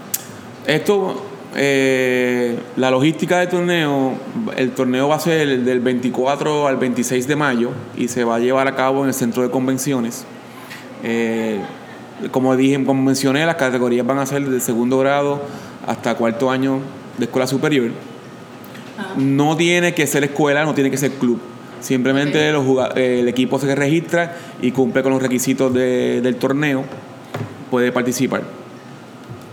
Esto, 0.67 1.23
eh, 1.55 2.59
la 2.77 2.91
logística 2.91 3.39
del 3.39 3.49
torneo, 3.49 4.13
el 4.57 4.73
torneo 4.73 5.09
va 5.09 5.17
a 5.17 5.21
ser 5.21 5.61
del 5.63 5.81
24 5.81 6.67
al 6.67 6.77
26 6.77 7.29
de 7.29 7.37
mayo 7.37 7.71
y 7.97 8.09
se 8.09 8.25
va 8.25 8.37
a 8.37 8.39
llevar 8.39 8.67
a 8.67 8.75
cabo 8.75 9.03
en 9.03 9.09
el 9.09 9.15
centro 9.15 9.43
de 9.43 9.51
convenciones. 9.51 10.25
Eh, 11.03 11.61
como 12.33 12.57
dije, 12.57 12.83
como 12.85 13.03
mencioné, 13.03 13.47
las 13.47 13.55
categorías 13.57 14.05
van 14.05 14.19
a 14.19 14.27
ser 14.27 14.49
de 14.49 14.61
segundo 14.61 14.99
grado 14.99 15.41
hasta 15.87 16.17
cuarto 16.17 16.51
año 16.51 16.81
de 17.17 17.27
escuela 17.27 17.47
superior. 17.47 17.93
Ah. 18.99 19.15
No 19.17 19.57
tiene 19.57 19.95
que 19.95 20.07
ser 20.07 20.25
escuela, 20.25 20.65
no 20.65 20.75
tiene 20.75 20.91
que 20.91 20.97
ser 20.97 21.13
club. 21.13 21.41
Simplemente 21.81 22.49
el 22.49 23.29
equipo 23.29 23.59
se 23.59 23.75
registra 23.75 24.37
y 24.61 24.73
cumple 24.73 25.03
con 25.03 25.13
los 25.13 25.23
requisitos 25.23 25.73
del 25.73 26.37
torneo, 26.37 26.85
puede 27.71 27.93
participar. 27.93 28.43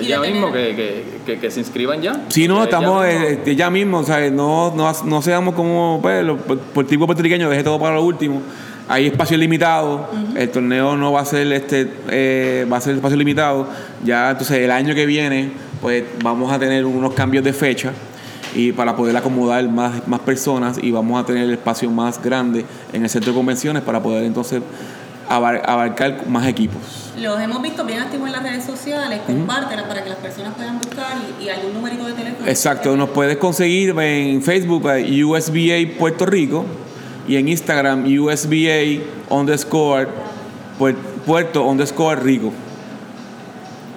ya 0.00 0.20
mismo 0.20 0.52
que, 0.52 1.04
que, 1.40 1.50
se 1.50 1.58
inscriban 1.58 2.00
ya? 2.00 2.26
Sí, 2.28 2.46
no, 2.46 2.62
estamos 2.62 3.04
eh, 3.06 3.56
ya, 3.56 3.70
mismo, 3.70 3.98
o 3.98 4.04
sea, 4.04 4.30
no, 4.30 4.72
no, 4.76 4.92
no 5.04 5.22
seamos 5.22 5.54
como 5.54 5.98
pues, 6.00 6.24
por 6.72 6.86
tipo 6.86 7.06
puertorriqueño, 7.06 7.50
deje 7.50 7.64
todo 7.64 7.80
para 7.80 7.96
lo 7.96 8.04
último. 8.04 8.40
Hay 8.88 9.06
espacio 9.06 9.38
limitado, 9.38 10.10
el 10.36 10.50
torneo 10.50 10.96
no 10.96 11.12
va 11.12 11.20
a 11.20 11.24
ser 11.24 11.50
este 11.52 11.90
eh, 12.10 12.66
va 12.70 12.76
a 12.76 12.80
ser 12.80 12.96
espacio 12.96 13.16
limitado. 13.16 13.66
Ya 14.04 14.30
entonces 14.30 14.58
el 14.58 14.70
año 14.70 14.94
que 14.94 15.06
viene, 15.06 15.52
pues 15.80 16.04
vamos 16.22 16.52
a 16.52 16.58
tener 16.58 16.84
unos 16.84 17.14
cambios 17.14 17.42
de 17.44 17.52
fecha 17.54 17.92
y 18.54 18.72
para 18.72 18.94
poder 18.94 19.16
acomodar 19.16 19.66
más, 19.68 20.06
más 20.06 20.20
personas 20.20 20.78
y 20.80 20.90
vamos 20.90 21.22
a 21.22 21.26
tener 21.26 21.44
el 21.44 21.52
espacio 21.52 21.90
más 21.90 22.22
grande 22.22 22.64
en 22.92 23.02
el 23.02 23.08
centro 23.08 23.32
de 23.32 23.38
convenciones 23.38 23.82
para 23.82 24.02
poder 24.02 24.24
entonces 24.24 24.62
abarcar 25.28 26.26
más 26.28 26.46
equipos. 26.46 27.12
Los 27.18 27.40
hemos 27.40 27.62
visto 27.62 27.84
bien 27.84 28.00
activos 28.00 28.26
en 28.26 28.32
las 28.32 28.42
redes 28.42 28.64
sociales, 28.64 29.20
compártela 29.26 29.88
para 29.88 30.02
que 30.02 30.10
las 30.10 30.18
personas 30.18 30.54
puedan 30.54 30.78
buscar 30.78 31.16
y, 31.40 31.48
hay 31.48 31.66
un 31.66 31.74
numerito 31.74 32.06
de 32.06 32.12
teléfono. 32.12 32.46
Exacto, 32.46 32.96
nos 32.96 33.08
puedes 33.10 33.38
conseguir 33.38 33.98
en 33.98 34.42
Facebook 34.42 34.84
USBA 34.84 35.98
Puerto 35.98 36.26
Rico 36.26 36.66
y 37.26 37.36
en 37.36 37.48
Instagram 37.48 38.04
USBA 38.04 39.02
underscore 39.30 40.08
Puerto 41.24 41.64
underscore 41.64 42.20
Rico. 42.20 42.52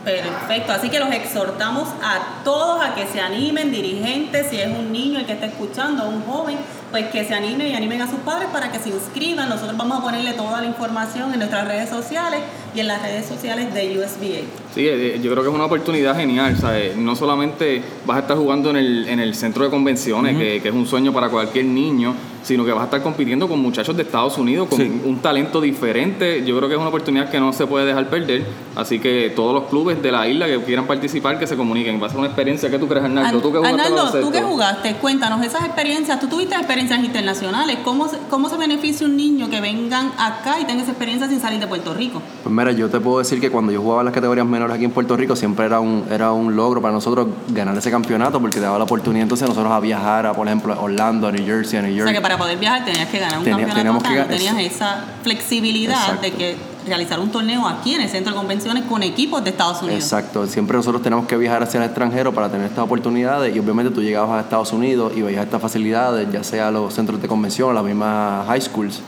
Perfecto, 0.08 0.72
así 0.72 0.90
que 0.90 1.00
los 1.00 1.12
exhortamos 1.12 1.90
a 2.02 2.42
todos 2.46 2.82
a 2.82 2.96
que 2.96 3.06
se 3.08 3.20
animen, 3.20 3.72
dirigentes, 3.72 4.48
si 4.50 4.62
es 4.62 4.68
un 4.68 4.94
niño 4.94 5.20
el 5.20 5.26
que 5.26 5.34
está 5.34 5.48
escuchando, 5.48 6.08
un 6.08 6.24
joven, 6.24 6.58
pues 6.92 7.08
que 7.08 7.26
se 7.26 7.34
animen 7.34 7.68
y 7.68 7.74
animen 7.74 8.02
a 8.02 8.10
sus 8.10 8.20
padres 8.20 8.48
para 8.54 8.72
que 8.72 8.80
se 8.80 8.88
inscriban. 8.88 9.50
Nosotros 9.50 9.76
vamos 9.76 10.00
a 10.00 10.02
ponerle 10.02 10.32
toda 10.32 10.62
la 10.62 10.68
información 10.68 11.34
en 11.34 11.40
nuestras 11.40 11.68
redes 11.68 11.90
sociales 11.90 12.40
y 12.74 12.80
en 12.80 12.88
las 12.88 13.02
redes 13.02 13.26
sociales 13.26 13.74
de 13.74 14.00
USBA. 14.00 14.48
Sí, 14.78 14.88
eh, 14.88 15.20
yo 15.24 15.32
creo 15.32 15.42
que 15.42 15.50
es 15.50 15.56
una 15.56 15.66
oportunidad 15.66 16.16
genial, 16.16 16.56
¿sabes? 16.56 16.96
No 16.96 17.16
solamente 17.16 17.82
vas 18.06 18.18
a 18.18 18.20
estar 18.20 18.38
jugando 18.38 18.70
en 18.70 18.76
el, 18.76 19.08
en 19.08 19.20
el 19.20 19.34
centro 19.34 19.64
de 19.64 19.72
convenciones, 19.72 20.38
que, 20.38 20.62
que, 20.62 20.70
es 20.70 20.76
un 20.76 20.86
sueño 20.86 21.12
para 21.12 21.30
cualquier 21.30 21.66
niño, 21.66 22.14
sino 22.48 22.64
que 22.64 22.72
vas 22.72 22.82
a 22.82 22.86
estar 22.86 23.04
compitiendo 23.04 23.48
con 23.50 23.60
muchachos 23.60 23.96
de 23.98 24.04
Estados 24.04 24.38
Unidos 24.38 24.70
con 24.70 24.80
un 24.82 25.20
talento 25.20 25.60
diferente. 25.60 26.46
Yo 26.46 26.56
creo 26.58 26.70
que 26.70 26.76
es 26.76 26.80
una 26.80 26.90
oportunidad 26.90 27.30
que 27.30 27.40
no 27.40 27.52
se 27.52 27.68
puede 27.68 27.86
dejar 27.86 28.10
perder. 28.10 28.46
Así 28.76 29.00
que 29.00 29.34
todos 29.36 29.54
los 29.54 29.66
clubes 29.66 30.02
de 30.02 30.12
la 30.12 30.28
isla 30.28 30.46
que 30.48 30.58
quieran 30.62 30.88
participar, 30.88 31.38
que 31.40 31.46
se 31.46 31.58
comuniquen. 31.58 32.02
Va 32.02 32.08
a 32.08 32.10
ser 32.10 32.20
una 32.20 32.28
experiencia. 32.28 32.70
que 32.70 32.80
tú 32.80 32.88
crees, 32.88 33.04
Arnaldo? 33.04 33.42
¿Tú 33.42 33.52
que 33.52 33.58
jugaste 33.58 33.82
Arnaldo, 33.82 34.22
tú 34.22 34.32
que 34.32 34.42
jugaste, 34.42 34.96
cuéntanos 34.96 35.46
esas 35.46 35.66
experiencias. 35.66 36.20
Tú 36.20 36.28
tuviste 36.28 36.56
experiencias 36.56 37.04
internacionales. 37.04 37.80
¿Cómo, 37.84 38.08
¿Cómo 38.30 38.48
se 38.48 38.58
beneficia 38.58 39.06
un 39.06 39.18
niño 39.18 39.50
que 39.50 39.60
vengan 39.60 40.14
acá 40.18 40.60
y 40.62 40.66
tenga 40.66 40.84
esa 40.84 40.92
experiencia 40.92 41.28
sin 41.28 41.42
salir 41.42 41.60
de 41.60 41.68
Puerto 41.68 41.94
Rico? 41.94 42.22
Pues 42.44 42.56
mira, 42.56 42.72
yo 42.72 42.90
te 42.90 43.00
puedo 43.00 43.20
decir 43.20 43.42
que 43.42 43.50
cuando 43.50 43.74
yo 43.74 43.82
jugaba 43.82 44.02
en 44.02 44.06
las 44.06 44.14
categorías 44.14 44.48
menores 44.48 44.67
aquí 44.72 44.86
en 44.86 44.92
Puerto 44.92 45.16
Rico, 45.18 45.36
siempre 45.36 45.66
era 45.66 45.80
un, 45.80 46.06
era 46.10 46.32
un 46.32 46.56
logro 46.56 46.82
para 46.82 46.94
nosotros 46.94 47.28
ganar 47.50 47.78
ese 47.78 47.92
campeonato 47.92 48.40
porque 48.40 48.56
te 48.56 48.62
daba 48.62 48.78
la 48.78 48.84
oportunidad 48.86 49.24
entonces 49.24 49.48
nosotros 49.48 49.72
a 49.72 49.80
viajar 49.80 50.26
a, 50.26 50.34
por 50.34 50.48
ejemplo, 50.48 50.80
Orlando, 50.80 51.28
a 51.28 51.32
New 51.32 51.46
Jersey, 51.46 51.80
a 51.80 51.82
New 51.82 51.92
York. 51.92 52.08
O 52.08 52.12
sea 52.12 52.18
que 52.18 52.22
para 52.22 52.38
poder 52.38 52.58
viajar 52.58 52.86
tenías 52.86 53.10
que 53.10 53.20
ganar 53.20 53.40
un 53.40 53.46
campeonato 53.46 54.28
tenías 54.28 54.58
esa 54.60 55.06
flexibilidad 55.24 56.20
de 56.20 56.32
que 56.32 56.58
realizar 56.88 57.20
un 57.20 57.30
torneo 57.30 57.68
aquí 57.68 57.94
en 57.94 58.02
el 58.02 58.10
centro 58.10 58.32
de 58.32 58.38
convenciones 58.38 58.84
con 58.86 59.04
equipos 59.04 59.44
de 59.44 59.50
Estados 59.50 59.82
Unidos. 59.82 60.04
Exacto, 60.04 60.48
siempre 60.48 60.78
nosotros 60.78 61.02
tenemos 61.04 61.28
que 61.28 61.38
viajar 61.38 61.62
hacia 61.64 61.80
el 61.80 61.86
extranjero 61.86 62.34
para 62.34 62.50
tener 62.50 62.68
estas 62.68 62.84
oportunidades 62.86 63.56
y 63.56 63.60
obviamente 63.60 63.92
tú 63.92 64.02
llegabas 64.02 64.38
a 64.38 64.42
Estados 64.42 64.72
Unidos 64.74 65.14
y 65.16 65.22
veías 65.22 65.44
estas 65.44 65.62
facilidades, 65.62 66.32
ya 66.32 66.44
sea 66.44 66.72
los 66.72 66.94
centros 66.94 67.22
de 67.22 67.28
convención, 67.28 67.76
las 67.76 67.84
mismas 67.84 68.48
high 68.48 68.62
schools, 68.62 69.02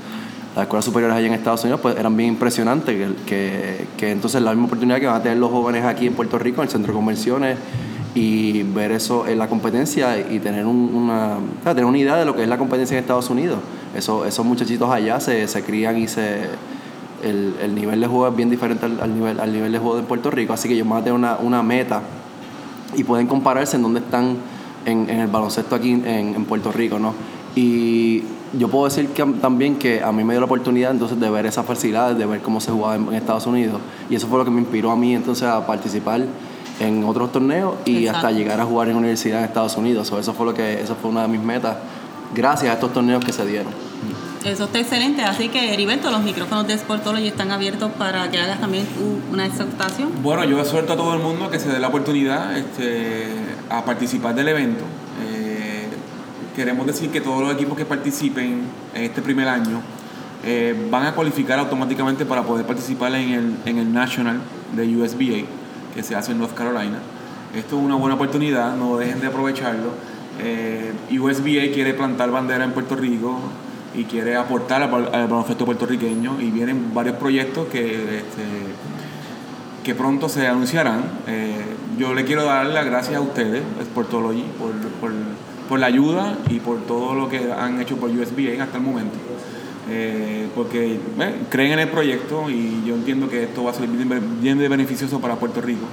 las 0.56 0.64
escuelas 0.64 0.86
superiores 0.86 1.16
allá 1.16 1.28
en 1.28 1.34
Estados 1.34 1.64
Unidos, 1.64 1.80
pues 1.82 1.98
eran 1.98 2.16
bien 2.18 2.30
impresionantes, 2.30 3.14
que, 3.26 3.88
que, 3.98 4.12
entonces 4.12 4.42
la 4.42 4.52
misma 4.52 4.66
oportunidad 4.66 5.00
que 5.00 5.06
van 5.06 5.16
a 5.16 5.24
tener 5.24 5.38
los 5.38 5.52
jóvenes 5.52 5.86
aquí 5.86 6.08
en 6.08 6.14
Puerto 6.14 6.40
Rico, 6.40 6.62
en 6.62 6.68
el 6.68 6.72
centro 6.72 6.92
de 6.92 6.98
convenciones, 6.98 7.58
y 8.16 8.64
ver 8.64 8.92
eso 8.92 9.28
en 9.28 9.38
la 9.38 9.48
competencia 9.48 10.20
y 10.20 10.40
tener, 10.40 10.66
una, 10.66 11.38
tener 11.64 11.86
una 11.86 11.98
idea 11.98 12.16
de 12.16 12.26
lo 12.26 12.36
que 12.36 12.44
es 12.44 12.50
la 12.50 12.58
competencia 12.58 12.98
en 12.98 13.04
Estados 13.04 13.30
Unidos. 13.30 13.60
Eso, 13.96 14.26
esos 14.26 14.46
muchachitos 14.46 14.90
allá 14.90 15.20
se, 15.20 15.48
se 15.48 15.64
crían 15.64 15.98
y 15.98 16.08
se, 16.08 16.42
el, 17.24 17.56
el, 17.62 17.76
nivel 17.76 18.02
de 18.02 18.08
juego 18.08 18.28
es 18.28 18.36
bien 18.36 18.50
diferente 18.50 18.86
al, 18.86 19.14
nivel, 19.14 19.40
al 19.40 19.52
nivel 19.52 19.72
de 19.72 19.78
juego 19.78 19.98
de 19.98 20.04
Puerto 20.04 20.32
Rico, 20.32 20.54
así 20.54 20.68
que 20.68 20.76
me 20.84 20.90
voy 20.90 21.00
a 21.00 21.04
tener 21.04 21.14
una, 21.14 21.38
una 21.38 21.64
meta 21.64 22.02
y 22.96 23.04
pueden 23.04 23.28
compararse 23.28 23.76
en 23.76 23.84
dónde 23.84 24.00
están 24.00 24.38
en, 24.86 25.10
el 25.10 25.28
baloncesto 25.28 25.76
aquí 25.76 25.92
en, 25.92 26.06
en, 26.08 26.46
Puerto 26.46 26.72
Rico, 26.72 27.00
¿no? 27.00 27.14
Y 27.56 28.24
yo 28.54 28.68
puedo 28.68 28.86
decir 28.86 29.10
que, 29.10 29.24
también 29.42 29.78
que 29.78 30.02
a 30.02 30.12
mí 30.12 30.24
me 30.24 30.34
dio 30.34 30.40
la 30.40 30.46
oportunidad 30.46 30.92
entonces 30.92 31.20
de 31.20 31.30
ver 31.30 31.46
esas 31.46 31.66
facilidades, 31.66 32.18
de 32.18 32.26
ver 32.26 32.42
cómo 32.42 32.60
se 32.60 32.72
jugaba 32.72 32.96
en, 32.96 33.14
Estados 33.14 33.46
Unidos. 33.46 33.80
Y 34.10 34.16
eso 34.16 34.28
fue 34.28 34.40
lo 34.40 34.46
que 34.46 34.52
me 34.52 34.62
inspiró 34.62 34.92
a 34.92 34.96
mí 34.96 35.14
entonces 35.14 35.48
a 35.48 35.66
participar 35.66 36.22
en 36.80 37.04
otros 37.04 37.32
torneos 37.32 37.76
y 37.86 38.08
hasta 38.08 38.32
llegar 38.32 38.60
a 38.60 38.66
jugar 38.66 38.90
en 38.90 38.96
universidad 38.96 39.40
en 39.40 39.46
Estados 39.46 39.76
Unidos. 39.78 40.12
eso 40.12 40.34
fue 40.34 40.46
lo 40.46 40.54
que, 40.54 40.82
eso 40.82 40.96
fue 40.96 41.12
una 41.12 41.24
de 41.24 41.28
mis 41.28 41.42
metas 41.42 41.76
gracias 42.34 42.72
a 42.72 42.74
estos 42.76 42.94
torneos 42.94 43.24
que 43.24 43.34
se 43.34 43.46
dieron. 43.46 43.74
Eso 44.46 44.64
está 44.64 44.80
excelente, 44.80 45.22
así 45.22 45.50
que 45.50 45.74
Heriberto, 45.74 46.10
los 46.12 46.22
micrófonos 46.24 46.66
de 46.66 46.78
Sportology 46.78 47.28
están 47.28 47.52
abiertos 47.52 47.92
para 47.98 48.32
que 48.32 48.40
hagas 48.40 48.62
también 48.62 48.88
una 49.34 49.46
exhortación. 49.46 50.12
Bueno, 50.24 50.46
yo 50.46 50.64
suelto 50.64 50.94
a 50.94 50.96
todo 50.96 51.14
el 51.14 51.20
mundo 51.20 51.50
que 51.50 51.60
se 51.60 51.68
dé 51.68 51.78
la 51.80 51.90
oportunidad 51.90 52.58
este, 52.58 53.28
a 53.70 53.84
participar 53.84 54.34
del 54.36 54.48
evento. 54.48 54.86
Queremos 56.60 56.86
decir 56.86 57.10
que 57.10 57.22
todos 57.22 57.42
los 57.42 57.54
equipos 57.54 57.78
que 57.78 57.86
participen 57.86 58.64
en 58.94 59.04
este 59.04 59.22
primer 59.22 59.48
año 59.48 59.80
eh, 60.44 60.76
van 60.92 61.06
a 61.06 61.16
cualificar 61.16 61.58
automáticamente 61.58 62.26
para 62.26 62.44
poder 62.44 62.66
participar 62.66 63.16
en 63.16 63.30
el, 63.30 63.56
en 63.64 63.78
el 63.78 63.94
National 63.94 64.42
de 64.76 64.98
USBA, 64.98 65.48
que 65.96 66.04
se 66.04 66.18
hace 66.18 66.34
en 66.34 66.40
North 66.40 66.54
Carolina. 66.54 67.00
Esto 67.56 67.78
es 67.78 67.86
una 67.86 67.96
buena 67.96 68.16
oportunidad, 68.16 68.76
no 68.76 68.98
dejen 68.98 69.22
de 69.22 69.28
aprovecharlo. 69.28 69.92
Eh, 70.42 70.92
USBA 71.18 71.74
quiere 71.74 71.94
plantar 71.94 72.30
bandera 72.30 72.66
en 72.66 72.74
Puerto 72.74 72.98
Rico 72.98 73.40
y 73.96 74.04
quiere 74.04 74.36
aportar 74.36 74.84
al, 74.84 74.90
baloncesto 74.90 75.64
puertorriqueño 75.64 76.42
y 76.42 76.52
vienen 76.52 76.94
varios 76.94 77.16
proyectos 77.16 77.70
que, 77.70 78.18
este, 78.18 78.44
que 79.86 79.96
pronto 79.96 80.28
se 80.28 80.46
anunciarán. 80.46 81.04
Eh, 81.26 81.56
yo 81.98 82.14
le 82.14 82.26
quiero 82.26 82.44
dar 82.44 82.66
las 82.66 82.86
gracias 82.86 83.16
a 83.16 83.22
ustedes, 83.22 83.64
Sportology, 83.86 84.44
por, 84.60 84.74
por, 85.00 85.12
por, 85.70 85.80
la 85.80 85.86
ayuda 85.86 86.36
y 86.50 86.60
por 86.60 86.80
todo 86.82 87.14
lo 87.16 87.30
que 87.30 87.52
han 87.52 87.80
hecho 87.82 87.98
por 87.98 88.10
USBA 88.10 88.62
hasta 88.62 88.78
el 88.78 88.84
momento. 88.84 89.18
Eh, 89.92 90.48
porque 90.54 90.96
eh, 90.96 91.36
creen 91.50 91.74
en 91.74 91.80
el 91.80 91.88
proyecto 91.88 92.50
y 92.50 92.84
yo 92.86 92.96
entiendo 92.96 93.28
que 93.30 93.44
esto 93.44 93.64
va 93.64 93.72
a 93.72 93.74
ser 93.74 93.88
bien, 93.88 94.60
de 94.60 94.68
beneficioso 94.68 95.20
para 95.20 95.36
Puerto 95.36 95.62
Rico 95.62 95.86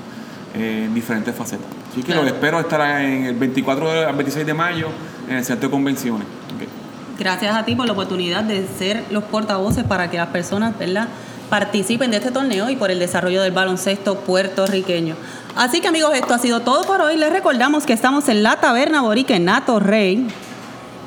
en 0.55 0.95
diferentes 0.95 1.35
facetas. 1.35 1.67
Así 1.91 2.03
que 2.03 2.15
lo 2.15 2.25
espero 2.25 2.61
estar 2.61 3.01
en 3.01 3.25
el 3.25 3.35
24 3.35 4.09
al 4.09 4.15
26 4.15 4.47
de 4.47 4.55
mayo 4.55 4.89
en 5.29 5.37
el 5.37 5.45
Centro 5.45 5.69
de 5.69 5.73
Convenciones. 5.73 6.27
Gracias 7.19 7.55
a 7.55 7.65
ti 7.65 7.75
por 7.75 7.87
la 7.87 7.93
oportunidad 7.93 8.45
de 8.45 8.67
ser 8.67 9.05
los 9.11 9.25
portavoces 9.25 9.85
para 9.85 10.11
que 10.11 10.19
las 10.19 10.29
personas 10.29 10.79
¿verdad? 10.79 11.09
participen 11.49 12.11
de 12.11 12.19
este 12.19 12.31
torneo 12.31 12.69
y 12.69 12.77
por 12.77 12.91
el 12.91 12.99
desarrollo 12.99 13.43
del 13.43 13.53
baloncesto 13.53 14.17
puertorriqueño. 14.17 15.15
Así 15.57 15.81
que 15.81 15.89
amigos, 15.89 16.13
esto 16.15 16.35
ha 16.35 16.39
sido 16.39 16.61
todo 16.61 16.83
por 16.83 17.01
hoy. 17.01 17.17
Les 17.17 17.33
recordamos 17.33 17.87
que 17.87 17.95
estamos 17.95 18.29
en 18.29 18.43
la 18.43 18.57
Taberna 18.57 19.01
Borica 19.01 19.35
en 19.35 19.47
Nato 19.47 19.81
Rey 19.81 20.29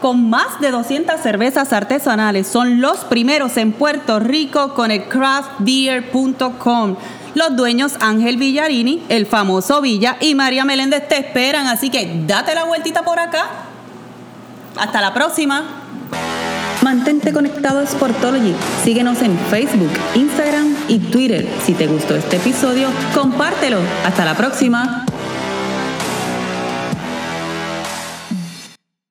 con 0.01 0.27
más 0.27 0.59
de 0.59 0.71
200 0.71 1.21
cervezas 1.21 1.71
artesanales. 1.71 2.47
Son 2.47 2.81
los 2.81 3.05
primeros 3.05 3.57
en 3.57 3.73
Puerto 3.73 4.19
Rico 4.19 4.73
con 4.73 4.89
el 4.89 5.03
craftbeer.com. 5.03 6.95
Los 7.35 7.55
dueños 7.55 7.93
Ángel 7.99 8.37
Villarini, 8.37 9.03
el 9.09 9.27
famoso 9.27 9.81
Villa 9.81 10.17
y 10.19 10.33
María 10.33 10.65
Meléndez 10.65 11.07
te 11.07 11.19
esperan, 11.19 11.67
así 11.67 11.91
que 11.91 12.23
date 12.25 12.55
la 12.55 12.63
vueltita 12.63 13.03
por 13.03 13.19
acá. 13.19 13.45
Hasta 14.77 14.99
la 14.99 15.13
próxima. 15.13 15.63
Mantente 16.89 17.31
conectado 17.31 17.81
a 17.81 17.85
Sportology. 17.85 18.55
Síguenos 18.83 19.21
en 19.21 19.37
Facebook, 19.51 19.91
Instagram 20.15 20.75
y 20.87 20.97
Twitter. 20.97 21.47
Si 21.63 21.75
te 21.75 21.85
gustó 21.85 22.15
este 22.15 22.37
episodio, 22.37 22.87
compártelo. 23.13 23.77
Hasta 24.07 24.25
la 24.25 24.35
próxima. 24.35 25.05